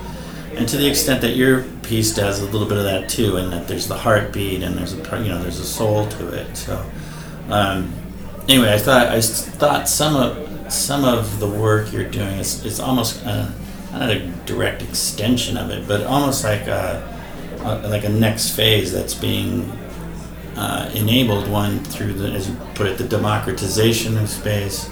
and 0.57 0.69
to 0.69 0.77
the 0.77 0.87
extent 0.89 1.21
that 1.23 1.37
your 1.37 1.63
piece 1.83 2.15
does 2.15 2.41
a 2.41 2.45
little 2.47 2.69
bit 2.69 2.79
of 2.79 2.85
that 2.85 3.09
too, 3.09 3.37
and 3.37 3.53
that 3.53 3.69
there's 3.69 3.87
the 3.89 3.97
heartbeat 3.97 4.63
and 4.63 4.77
there's 4.77 4.93
a 4.93 5.23
you 5.23 5.29
know 5.29 5.41
there's 5.43 5.61
a 5.61 5.65
soul 5.65 6.07
to 6.09 6.29
it. 6.29 6.57
So 6.57 6.85
um, 7.49 7.93
anyway, 8.49 8.73
I 8.73 8.79
thought 8.79 9.09
I 9.09 9.21
thought 9.21 9.89
some 9.89 10.17
of 10.17 10.73
some 10.73 11.05
of 11.05 11.39
the 11.39 11.49
work 11.49 11.93
you're 11.93 12.09
doing 12.09 12.39
is, 12.39 12.65
is 12.65 12.81
almost 12.81 13.25
uh, 13.27 13.51
not 13.93 14.11
a 14.11 14.27
direct 14.47 14.83
extension 14.83 15.57
of 15.57 15.71
it, 15.71 15.87
but 15.87 16.05
almost 16.07 16.45
like 16.45 16.67
a, 16.67 17.03
a 17.61 17.89
like 17.89 18.05
a 18.05 18.09
next 18.09 18.51
phase 18.51 18.93
that's 18.93 19.15
being 19.15 19.71
uh, 20.57 20.91
enabled 20.95 21.49
one 21.49 21.81
through 21.85 22.15
the 22.15 22.31
as 22.31 22.49
you 22.49 22.57
put 22.75 22.87
it 22.87 22.99
the 22.99 23.09
democratization 23.09 24.17
of 24.19 24.29
space. 24.29 24.91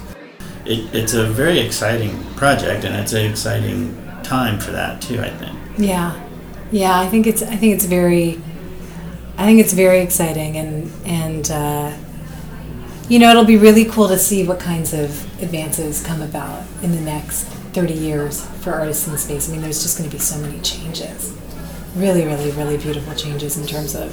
It, 0.65 0.93
it's 0.93 1.13
a 1.13 1.25
very 1.25 1.59
exciting 1.59 2.23
project, 2.35 2.85
and 2.85 2.95
it's 2.95 3.13
an 3.13 3.29
exciting 3.29 3.97
time 4.23 4.59
for 4.59 4.71
that 4.71 5.01
too. 5.01 5.19
I 5.19 5.29
think. 5.29 5.57
Yeah, 5.77 6.19
yeah. 6.71 6.99
I 6.99 7.07
think 7.07 7.27
it's 7.27 7.41
I 7.41 7.55
think 7.55 7.73
it's 7.73 7.85
very, 7.85 8.39
I 9.37 9.45
think 9.45 9.59
it's 9.59 9.73
very 9.73 10.01
exciting, 10.01 10.57
and 10.57 10.91
and 11.05 11.49
uh, 11.49 11.93
you 13.11 13.19
know 13.19 13.29
it'll 13.31 13.43
be 13.55 13.57
really 13.57 13.85
cool 13.85 14.07
to 14.07 14.17
see 14.17 14.47
what 14.47 14.59
kinds 14.59 14.93
of 14.93 15.09
advances 15.43 16.01
come 16.09 16.21
about 16.21 16.63
in 16.81 16.91
the 16.93 17.01
next 17.01 17.43
thirty 17.75 17.93
years 17.93 18.45
for 18.61 18.71
artists 18.73 19.07
in 19.07 19.17
space. 19.17 19.49
I 19.49 19.51
mean, 19.51 19.61
there's 19.61 19.81
just 19.83 19.97
going 19.97 20.09
to 20.09 20.15
be 20.15 20.21
so 20.21 20.37
many 20.39 20.59
changes, 20.61 21.37
really, 21.95 22.23
really, 22.25 22.51
really 22.51 22.77
beautiful 22.77 23.13
changes 23.15 23.57
in 23.57 23.65
terms 23.67 23.95
of 23.95 24.09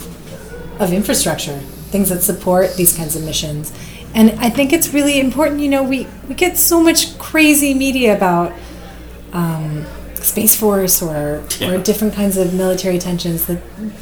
of 0.81 0.93
infrastructure, 0.93 1.59
things 1.93 2.09
that 2.09 2.23
support 2.23 2.75
these 2.77 2.97
kinds 2.97 3.15
of 3.17 3.23
missions. 3.25 3.73
And 4.15 4.31
I 4.41 4.51
think 4.51 4.73
it's 4.73 4.93
really 4.95 5.21
important. 5.21 5.61
You 5.61 5.69
know, 5.69 5.83
we 5.85 6.09
we 6.29 6.35
get 6.35 6.57
so 6.59 6.81
much 6.83 7.17
crazy 7.19 7.75
media 7.75 8.17
about 8.17 8.53
um, 9.33 9.87
Space 10.15 10.57
Force 10.57 11.01
or 11.03 11.45
Yeah. 11.61 11.71
or 11.73 11.79
different 11.79 12.15
kinds 12.15 12.37
of 12.37 12.53
military 12.55 12.99
tensions. 12.99 13.47
That 13.47 13.61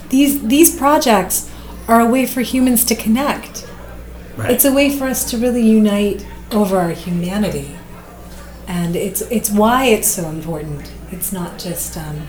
these 0.09 0.41
these 0.47 0.75
projects 0.77 1.51
are 1.87 2.01
a 2.01 2.07
way 2.09 2.25
for 2.25 2.41
humans 2.41 2.85
to 2.87 2.95
connect. 2.95 3.66
Right. 4.37 4.51
It's 4.51 4.65
a 4.65 4.73
way 4.73 4.91
for 4.91 5.07
us 5.07 5.29
to 5.31 5.39
really 5.39 5.63
unite 5.63 6.27
over 6.53 6.79
our 6.79 6.91
humanity, 6.91 7.77
and 8.69 8.95
it's 8.95 9.23
it's 9.23 9.51
why 9.51 9.87
it's 9.87 10.09
so 10.09 10.29
important. 10.29 10.93
It's 11.11 11.33
not 11.33 11.59
just 11.59 11.97
um, 11.97 12.27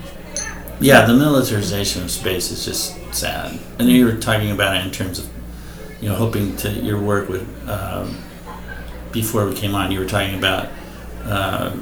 Yeah, 0.80 1.04
the 1.04 1.14
militarization 1.14 2.02
of 2.02 2.10
space 2.10 2.50
is 2.50 2.64
just 2.64 2.96
sad. 3.14 3.58
I 3.78 3.82
know 3.82 3.90
you 3.90 4.06
were 4.06 4.16
talking 4.16 4.50
about 4.50 4.76
it 4.76 4.86
in 4.86 4.92
terms 4.92 5.18
of, 5.18 5.28
you 6.00 6.08
know, 6.08 6.14
hoping 6.14 6.56
to 6.58 6.70
your 6.70 7.00
work 7.00 7.28
with. 7.28 7.46
Um, 7.68 8.22
before 9.10 9.46
we 9.46 9.54
came 9.54 9.74
on, 9.74 9.90
you 9.90 9.98
were 9.98 10.06
talking 10.06 10.36
about 10.36 10.68
uh, 11.24 11.74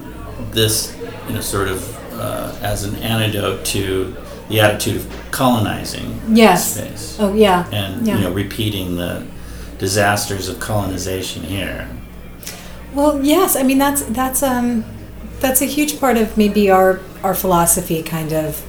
this, 0.52 0.96
you 1.26 1.34
know, 1.34 1.40
sort 1.40 1.68
of 1.68 2.12
uh, 2.14 2.56
as 2.62 2.84
an 2.84 2.96
antidote 2.96 3.64
to 3.66 4.16
the 4.48 4.60
attitude 4.60 4.96
of 4.96 5.26
colonizing 5.30 6.20
yes. 6.28 6.74
space 6.74 7.16
Oh 7.18 7.34
yeah. 7.34 7.68
and 7.72 8.06
yeah. 8.06 8.16
you 8.16 8.24
know 8.24 8.32
repeating 8.32 8.96
the 8.96 9.26
disasters 9.78 10.48
of 10.48 10.60
colonization 10.60 11.42
here. 11.42 11.88
Well, 12.94 13.22
yes. 13.22 13.56
I 13.56 13.62
mean, 13.62 13.78
that's 13.78 14.02
that's 14.02 14.42
um, 14.42 14.84
that's 15.40 15.60
a 15.60 15.66
huge 15.66 16.00
part 16.00 16.16
of 16.16 16.36
maybe 16.36 16.70
our 16.70 17.00
our 17.22 17.34
philosophy, 17.34 18.02
kind 18.02 18.32
of, 18.32 18.64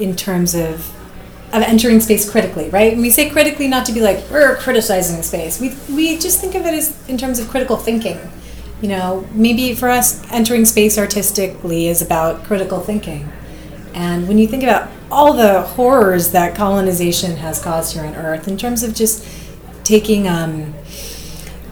in 0.00 0.16
terms 0.16 0.54
of 0.54 0.94
of 1.52 1.62
entering 1.62 2.00
space 2.00 2.28
critically, 2.28 2.68
right? 2.70 2.92
And 2.92 3.00
we 3.00 3.10
say 3.10 3.30
critically 3.30 3.68
not 3.68 3.86
to 3.86 3.92
be 3.92 4.00
like 4.00 4.28
we're 4.30 4.56
criticizing 4.56 5.22
space. 5.22 5.60
We 5.60 5.74
we 5.94 6.18
just 6.18 6.40
think 6.40 6.54
of 6.54 6.66
it 6.66 6.74
as 6.74 7.08
in 7.08 7.16
terms 7.16 7.38
of 7.38 7.48
critical 7.48 7.76
thinking. 7.76 8.18
You 8.82 8.88
know, 8.88 9.26
maybe 9.32 9.74
for 9.74 9.88
us, 9.88 10.22
entering 10.30 10.64
space 10.64 10.98
artistically 10.98 11.88
is 11.88 12.00
about 12.00 12.44
critical 12.44 12.80
thinking. 12.80 13.28
And 13.92 14.28
when 14.28 14.38
you 14.38 14.46
think 14.46 14.62
about 14.62 14.88
all 15.10 15.32
the 15.32 15.62
horrors 15.62 16.30
that 16.30 16.54
colonization 16.54 17.36
has 17.38 17.60
caused 17.60 17.94
here 17.94 18.04
on 18.04 18.14
Earth, 18.14 18.46
in 18.46 18.56
terms 18.56 18.82
of 18.82 18.94
just 18.94 19.24
taking 19.88 20.28
um, 20.28 20.74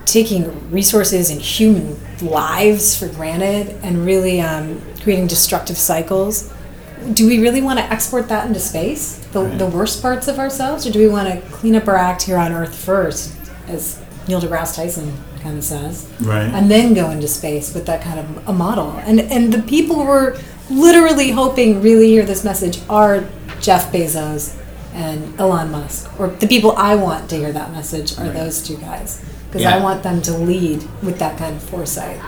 taking 0.06 0.70
resources 0.70 1.30
and 1.30 1.40
human 1.40 1.96
lives 2.22 2.96
for 2.98 3.08
granted 3.08 3.68
and 3.82 4.06
really 4.06 4.40
um, 4.40 4.80
creating 5.02 5.26
destructive 5.26 5.76
cycles. 5.76 6.52
Do 7.12 7.26
we 7.26 7.40
really 7.40 7.60
want 7.60 7.78
to 7.78 7.84
export 7.92 8.28
that 8.28 8.46
into 8.46 8.58
space, 8.60 9.16
the, 9.32 9.42
Right. 9.42 9.58
the 9.58 9.66
worst 9.66 10.00
parts 10.00 10.28
of 10.28 10.38
ourselves, 10.38 10.86
or 10.86 10.90
do 10.92 10.98
we 10.98 11.08
want 11.08 11.28
to 11.28 11.40
clean 11.50 11.76
up 11.76 11.86
our 11.88 11.96
act 11.96 12.22
here 12.22 12.38
on 12.38 12.52
Earth 12.52 12.74
first, 12.74 13.34
as 13.68 14.00
Neil 14.26 14.40
deGrasse 14.40 14.74
Tyson 14.76 15.12
kind 15.42 15.58
of 15.58 15.64
says, 15.64 16.08
Right. 16.20 16.48
and 16.56 16.70
then 16.70 16.94
go 16.94 17.10
into 17.10 17.28
space 17.28 17.74
with 17.74 17.84
that 17.86 18.00
kind 18.00 18.18
of 18.18 18.48
a 18.48 18.52
model? 18.52 18.92
And 19.04 19.20
and 19.20 19.52
the 19.52 19.62
people 19.62 19.96
who 19.96 20.08
are 20.10 20.36
literally 20.70 21.30
hoping 21.32 21.82
really 21.82 22.08
hear 22.08 22.24
this 22.24 22.42
message 22.44 22.80
are 22.88 23.24
Jeff 23.60 23.92
Bezos 23.92 24.54
and 24.96 25.38
Elon 25.38 25.70
Musk, 25.70 26.08
or 26.18 26.28
the 26.28 26.46
people 26.48 26.72
I 26.76 26.94
want 26.96 27.28
to 27.30 27.36
hear 27.36 27.52
that 27.52 27.70
message 27.72 28.18
are 28.18 28.24
Right. 28.24 28.34
those 28.34 28.62
two 28.62 28.76
guys 28.76 29.20
because 29.48 29.62
Yeah. 29.62 29.76
I 29.76 29.78
want 29.80 30.02
them 30.02 30.20
to 30.22 30.32
lead 30.32 30.82
with 31.02 31.18
that 31.18 31.36
kind 31.38 31.54
of 31.56 31.62
foresight. 31.62 32.18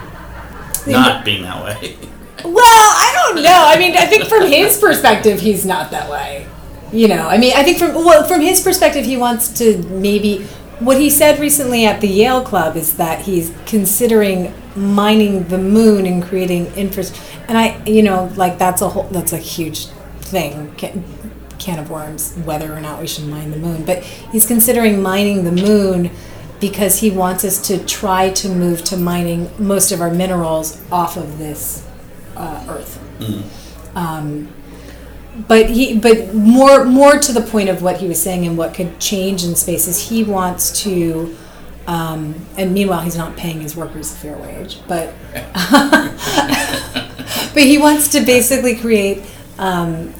Not 0.87 1.25
being 1.25 1.43
that 1.43 1.65
way. 1.65 1.97
Well, 2.45 2.55
I 2.65 3.11
don't 3.17 3.43
know. 3.43 3.65
I 3.67 3.77
mean, 3.77 3.97
I 3.97 4.07
think 4.07 4.27
from 4.27 4.47
his 4.47 4.79
perspective, 4.79 5.41
he's 5.41 5.67
not 5.67 5.91
that 5.91 6.09
way. 6.09 6.47
You 6.93 7.09
know, 7.09 7.27
I 7.27 7.37
mean, 7.37 7.53
I 7.57 7.65
think 7.65 7.79
from 7.79 7.95
well, 7.97 8.23
from 8.29 8.41
his 8.43 8.61
perspective, 8.61 9.05
he 9.05 9.17
wants 9.17 9.49
to 9.59 9.79
maybe. 9.91 10.47
What 10.79 10.99
he 11.01 11.11
said 11.11 11.41
recently 11.41 11.85
at 11.85 12.01
the 12.01 12.07
Yale 12.07 12.41
Club 12.43 12.77
is 12.77 12.93
that 12.97 13.23
he's 13.23 13.51
considering 13.67 14.55
mining 14.77 15.49
the 15.49 15.59
moon 15.59 16.07
and 16.07 16.23
creating 16.23 16.67
infrastructure. 16.77 17.25
And 17.49 17.59
I, 17.59 17.83
you 17.85 18.05
know, 18.05 18.31
like 18.37 18.57
that's 18.57 18.83
a 18.83 18.89
whole 18.91 19.09
that's 19.11 19.33
a 19.33 19.39
huge 19.39 19.87
thing. 20.21 20.71
Can, 21.59 21.79
of 21.79 21.91
worms 21.91 22.35
whether 22.45 22.73
or 22.73 22.81
not 22.81 23.01
we 23.01 23.07
should 23.07 23.27
mine 23.27 23.51
the 23.51 23.59
moon 23.59 23.85
but 23.85 24.03
he's 24.03 24.47
considering 24.47 25.03
mining 25.03 25.45
the 25.45 25.53
moon 25.53 26.11
because 26.61 26.99
he 26.99 27.11
wants 27.11 27.45
us 27.45 27.61
to 27.69 27.85
try 27.85 28.31
to 28.31 28.49
move 28.49 28.83
to 28.85 28.97
mining 28.97 29.51
most 29.59 29.93
of 29.93 30.01
our 30.01 30.11
minerals 30.11 30.81
off 30.91 31.17
of 31.17 31.39
this 31.39 31.87
uh, 32.37 32.65
earth. 32.69 32.99
Um, 33.97 34.53
but 35.47 35.71
he 35.71 35.97
but 35.99 36.35
more 36.35 36.85
more 36.85 37.19
to 37.19 37.33
the 37.33 37.41
point 37.41 37.69
of 37.69 37.81
what 37.83 37.99
he 37.99 38.09
was 38.09 38.21
saying 38.21 38.45
and 38.47 38.59
what 38.59 38.75
could 38.75 38.99
change 38.99 39.45
in 39.45 39.55
space 39.55 39.87
is 39.87 40.09
he 40.09 40.25
wants 40.25 40.83
to 40.83 41.37
um, 41.87 42.35
and 42.57 42.75
meanwhile 42.75 43.01
he's 43.03 43.17
not 43.17 43.37
paying 43.37 43.61
his 43.61 43.77
workers 43.77 44.13
a 44.13 44.17
fair 44.17 44.37
wage 44.37 44.81
but 44.89 45.15
but 47.55 47.63
he 47.63 47.79
wants 47.79 48.09
to 48.09 48.21
basically 48.25 48.75
create 48.75 49.23
um, 49.59 50.13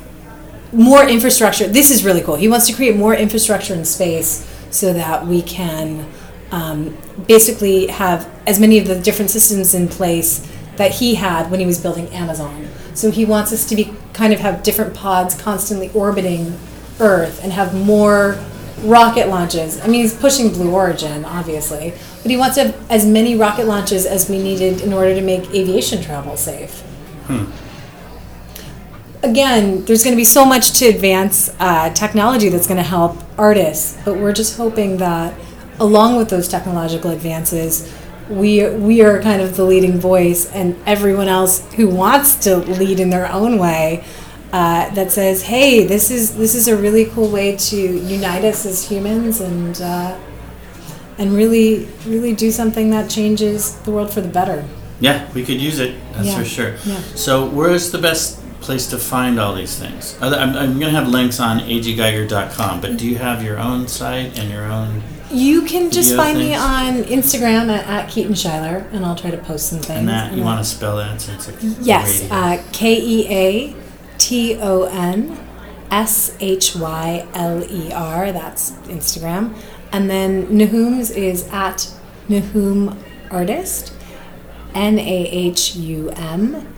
more 0.73 1.07
infrastructure. 1.07 1.67
This 1.67 1.91
is 1.91 2.05
really 2.05 2.21
cool. 2.21 2.37
He 2.37 2.49
wants 2.49 2.67
to 2.67 2.75
create 2.75 2.97
more 2.97 3.15
infrastructure 3.15 3.75
in 3.75 3.85
space 3.85 4.47
so 4.71 4.93
that 4.93 5.27
we 5.27 5.43
can 5.43 6.07
um, 6.51 6.97
basically 7.27 7.87
have 7.87 8.29
as 8.47 8.61
many 8.61 8.79
of 8.79 8.87
the 8.87 8.99
different 9.01 9.31
systems 9.31 9.75
in 9.75 9.89
place 9.89 10.47
that 10.77 10.93
he 10.93 11.15
had 11.15 11.51
when 11.51 11.61
he 11.61 11.67
was 11.67 11.81
building 11.81 12.09
Amazon. 12.09 12.69
So 12.95 13.11
he 13.11 13.25
wants 13.25 13.53
us 13.53 13.69
to 13.69 13.77
be 13.77 13.93
kind 14.13 14.33
of 14.33 14.41
have 14.41 14.63
different 14.63 14.95
pods 14.95 15.35
constantly 15.41 15.91
orbiting 15.93 16.59
Earth 17.01 17.43
and 17.43 17.53
have 17.53 17.75
more 17.75 18.39
rocket 18.83 19.29
launches. 19.29 19.81
I 19.81 19.87
mean, 19.87 20.03
he's 20.03 20.17
pushing 20.17 20.51
Blue 20.51 20.73
Origin, 20.73 21.25
obviously, 21.25 21.93
but 22.23 22.31
he 22.31 22.37
wants 22.37 22.57
to 22.57 22.65
have 22.65 22.91
as 22.91 23.07
many 23.07 23.37
rocket 23.37 23.67
launches 23.67 24.07
as 24.07 24.29
we 24.29 24.39
needed 24.39 24.81
in 24.81 24.93
order 24.93 25.15
to 25.15 25.21
make 25.21 25.51
aviation 25.51 26.03
travel 26.03 26.37
safe 26.37 26.83
again, 29.23 29.85
there's 29.85 30.05
going 30.05 30.15
to 30.15 30.21
be 30.21 30.25
so 30.25 30.45
much 30.45 30.79
to 30.79 30.87
advance 30.87 31.55
uh, 31.59 31.93
technology 31.95 32.49
that's 32.49 32.67
going 32.67 32.79
to 32.79 32.83
help 32.83 33.17
artists, 33.39 33.99
but 34.05 34.17
we're 34.17 34.33
just 34.33 34.57
hoping 34.57 34.99
that 34.99 35.39
along 35.81 36.17
with 36.17 36.29
those 36.29 36.49
technological 36.49 37.11
advances, 37.11 37.93
we 38.29 38.69
we 38.69 39.01
are 39.01 39.23
kind 39.23 39.41
of 39.41 39.57
the 39.57 39.65
leading 39.65 39.99
voice, 39.99 40.51
and 40.53 40.77
everyone 40.87 41.29
else 41.29 41.65
who 41.75 41.89
wants 41.89 42.35
to 42.45 42.57
lead 42.57 43.01
in 43.01 43.11
their 43.11 43.31
own 43.31 43.59
way. 43.59 44.05
Uh, 44.51 44.89
that 44.95 45.13
says, 45.13 45.43
"Hey, 45.43 45.87
this 45.87 46.11
is 46.11 46.37
this 46.37 46.55
is 46.55 46.69
a 46.69 46.77
really 46.77 47.05
cool 47.05 47.29
way 47.29 47.55
to 47.57 47.77
unite 47.77 48.45
us 48.45 48.65
as 48.65 48.89
humans 48.89 49.41
and 49.43 49.79
uh, 49.83 50.17
and 51.19 51.35
really 51.35 51.87
really 52.07 52.35
do 52.35 52.51
something 52.51 52.89
that 52.91 53.11
changes 53.11 53.75
the 53.81 53.91
world 53.91 54.11
for 54.11 54.23
the 54.23 54.29
better." 54.29 54.65
Yeah, 55.01 55.31
we 55.35 55.45
could 55.45 55.61
use 55.61 55.79
it. 55.81 55.97
That's 56.15 56.29
Yeah, 56.29 56.39
for 56.39 56.45
sure. 56.45 56.75
yeah. 56.87 57.01
So, 57.15 57.47
where's 57.51 57.91
the 57.93 57.99
best 57.99 58.41
place 58.61 58.87
to 58.89 58.99
find 58.99 59.39
all 59.39 59.55
these 59.55 59.79
things? 59.79 60.17
I'm, 60.21 60.57
I'm 60.57 60.79
going 60.79 60.93
to 60.93 60.99
have 60.99 61.09
links 61.09 61.41
on 61.41 61.61
aggeiger.com, 61.61 62.81
but 62.81 62.97
do 62.97 63.09
you 63.09 63.17
have 63.17 63.43
your 63.43 63.59
own 63.59 63.89
site 63.89 64.39
and 64.39 64.51
your 64.51 64.65
own? 64.65 65.03
You 65.31 65.63
can 65.63 65.91
just 65.91 66.17
find 66.17 66.39
me 66.39 66.55
on 66.55 67.05
Instagram 67.05 67.69
at, 67.69 67.87
at 67.87 68.11
Keaton 68.11 68.33
Shyler, 68.33 68.91
and 68.93 69.05
I'll 69.05 69.17
try 69.17 69.31
to 69.31 69.37
post 69.37 69.69
some 69.69 69.81
things. 69.81 70.01
And 70.01 70.09
that 70.09 70.33
you 70.33 70.43
want 70.43 70.59
to 70.59 70.65
spell 70.65 70.97
that 70.97 71.21
so 71.21 71.33
it's 71.33 71.47
like 71.49 71.57
Yes, 71.81 72.27
uh, 72.31 72.63
K 72.73 72.99
E 72.99 73.29
A 73.29 73.77
T 74.17 74.57
O 74.59 74.85
N 74.85 75.39
S 75.91 76.35
H 76.41 76.75
Y 76.77 77.27
L 77.35 77.63
E 77.63 77.93
R. 77.93 78.33
That's 78.33 78.71
Instagram. 78.89 79.55
And 79.93 80.09
then 80.09 80.47
Nahum's 80.57 81.11
is 81.11 81.47
at 81.49 81.91
Nahum 82.29 82.99
Artist, 83.31 83.93
N 84.75 84.99
A 84.99 85.27
H 85.29 85.77
U 85.77 86.11
M 86.11 86.78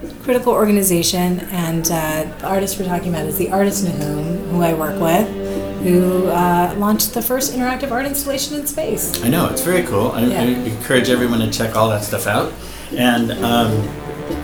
critical 0.23 0.53
organization, 0.53 1.39
and 1.51 1.85
uh, 1.91 2.23
the 2.39 2.47
artist 2.47 2.79
we're 2.79 2.85
talking 2.85 3.09
about 3.09 3.25
is 3.25 3.37
the 3.37 3.51
artist 3.51 3.83
Nahum, 3.85 4.37
who 4.49 4.61
I 4.61 4.73
work 4.73 4.99
with, 4.99 5.27
who 5.83 6.27
uh, 6.27 6.73
launched 6.77 7.13
the 7.13 7.21
first 7.21 7.53
interactive 7.53 7.91
art 7.91 8.05
installation 8.05 8.59
in 8.59 8.67
space. 8.67 9.23
I 9.23 9.29
know 9.29 9.47
it's 9.49 9.61
very 9.61 9.83
cool. 9.83 10.11
I, 10.11 10.21
I 10.23 10.43
encourage 10.43 11.09
everyone 11.09 11.39
to 11.39 11.49
check 11.51 11.75
all 11.75 11.89
that 11.89 12.03
stuff 12.03 12.27
out. 12.27 12.53
And 12.95 13.31
um, 13.31 13.71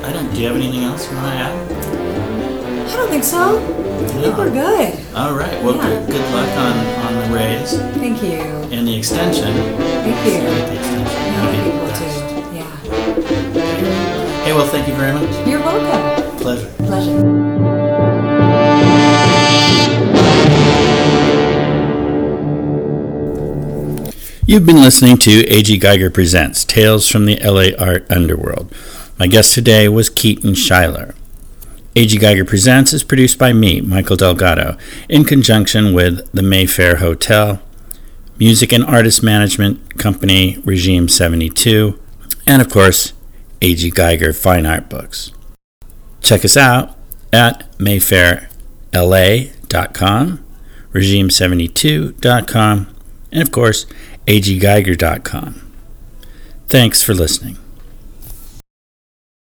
I 0.03 0.11
don't. 0.13 0.33
Do 0.33 0.41
you 0.41 0.47
have 0.47 0.55
anything 0.55 0.83
else 0.83 1.09
you 1.09 1.15
want 1.17 1.27
to 1.27 1.33
add? 1.33 2.87
I 2.87 2.95
don't 2.95 3.09
think 3.09 3.23
so. 3.23 3.57
I 3.57 4.07
think 4.21 4.37
we're 4.37 4.49
good. 4.51 4.97
All 5.15 5.33
right. 5.35 5.61
Well, 5.63 5.75
Yeah. 5.75 5.99
good, 5.99 6.07
good 6.11 6.33
luck 6.33 6.49
on 6.57 6.77
on 7.05 7.29
the 7.29 7.35
raise 7.35 7.77
Thank 7.97 8.23
you. 8.23 8.39
and 8.71 8.87
the 8.87 8.95
extension. 8.97 9.53
Thank 9.53 10.25
you. 11.65 11.66
Well, 14.57 14.65
thank 14.69 14.87
you 14.87 14.95
very 14.95 15.13
much. 15.13 15.47
You're 15.47 15.59
welcome. 15.59 16.37
Pleasure. 16.37 16.73
Pleasure. 16.77 17.17
You've 24.47 24.65
been 24.65 24.81
listening 24.81 25.19
to 25.19 25.45
A.G. 25.47 25.77
Geiger 25.77 26.09
Presents 26.09 26.65
Tales 26.65 27.07
from 27.07 27.27
the 27.27 27.35
LA 27.35 27.77
Art 27.77 28.09
Underworld. 28.09 28.73
My 29.19 29.27
guest 29.27 29.53
today 29.53 29.87
was 29.89 30.09
Keaton 30.09 30.53
Shyler. 30.53 31.13
A.G. 31.95 32.17
Geiger 32.17 32.43
Presents 32.43 32.93
is 32.93 33.03
produced 33.03 33.37
by 33.37 33.53
me, 33.53 33.81
Michael 33.81 34.15
Delgado, 34.15 34.75
in 35.07 35.23
conjunction 35.23 35.93
with 35.93 36.27
the 36.31 36.41
Mayfair 36.41 36.95
Hotel, 36.95 37.61
music 38.39 38.73
and 38.73 38.83
artist 38.83 39.21
management 39.21 39.99
company 39.99 40.57
Regime 40.65 41.07
72, 41.07 41.99
and 42.47 42.59
of 42.59 42.71
course, 42.71 43.13
A.G. 43.61 43.91
Geiger 43.91 44.33
Fine 44.33 44.65
Art 44.65 44.89
Books. 44.89 45.31
Check 46.21 46.43
us 46.45 46.57
out 46.57 46.95
at 47.31 47.71
mayfairla.com, 47.77 50.45
regime72.com, 50.93 52.95
and 53.31 53.41
of 53.41 53.51
course, 53.51 53.85
aggeiger.com. 54.27 55.71
Thanks 56.67 57.01
for 57.01 57.13
listening. 57.13 57.57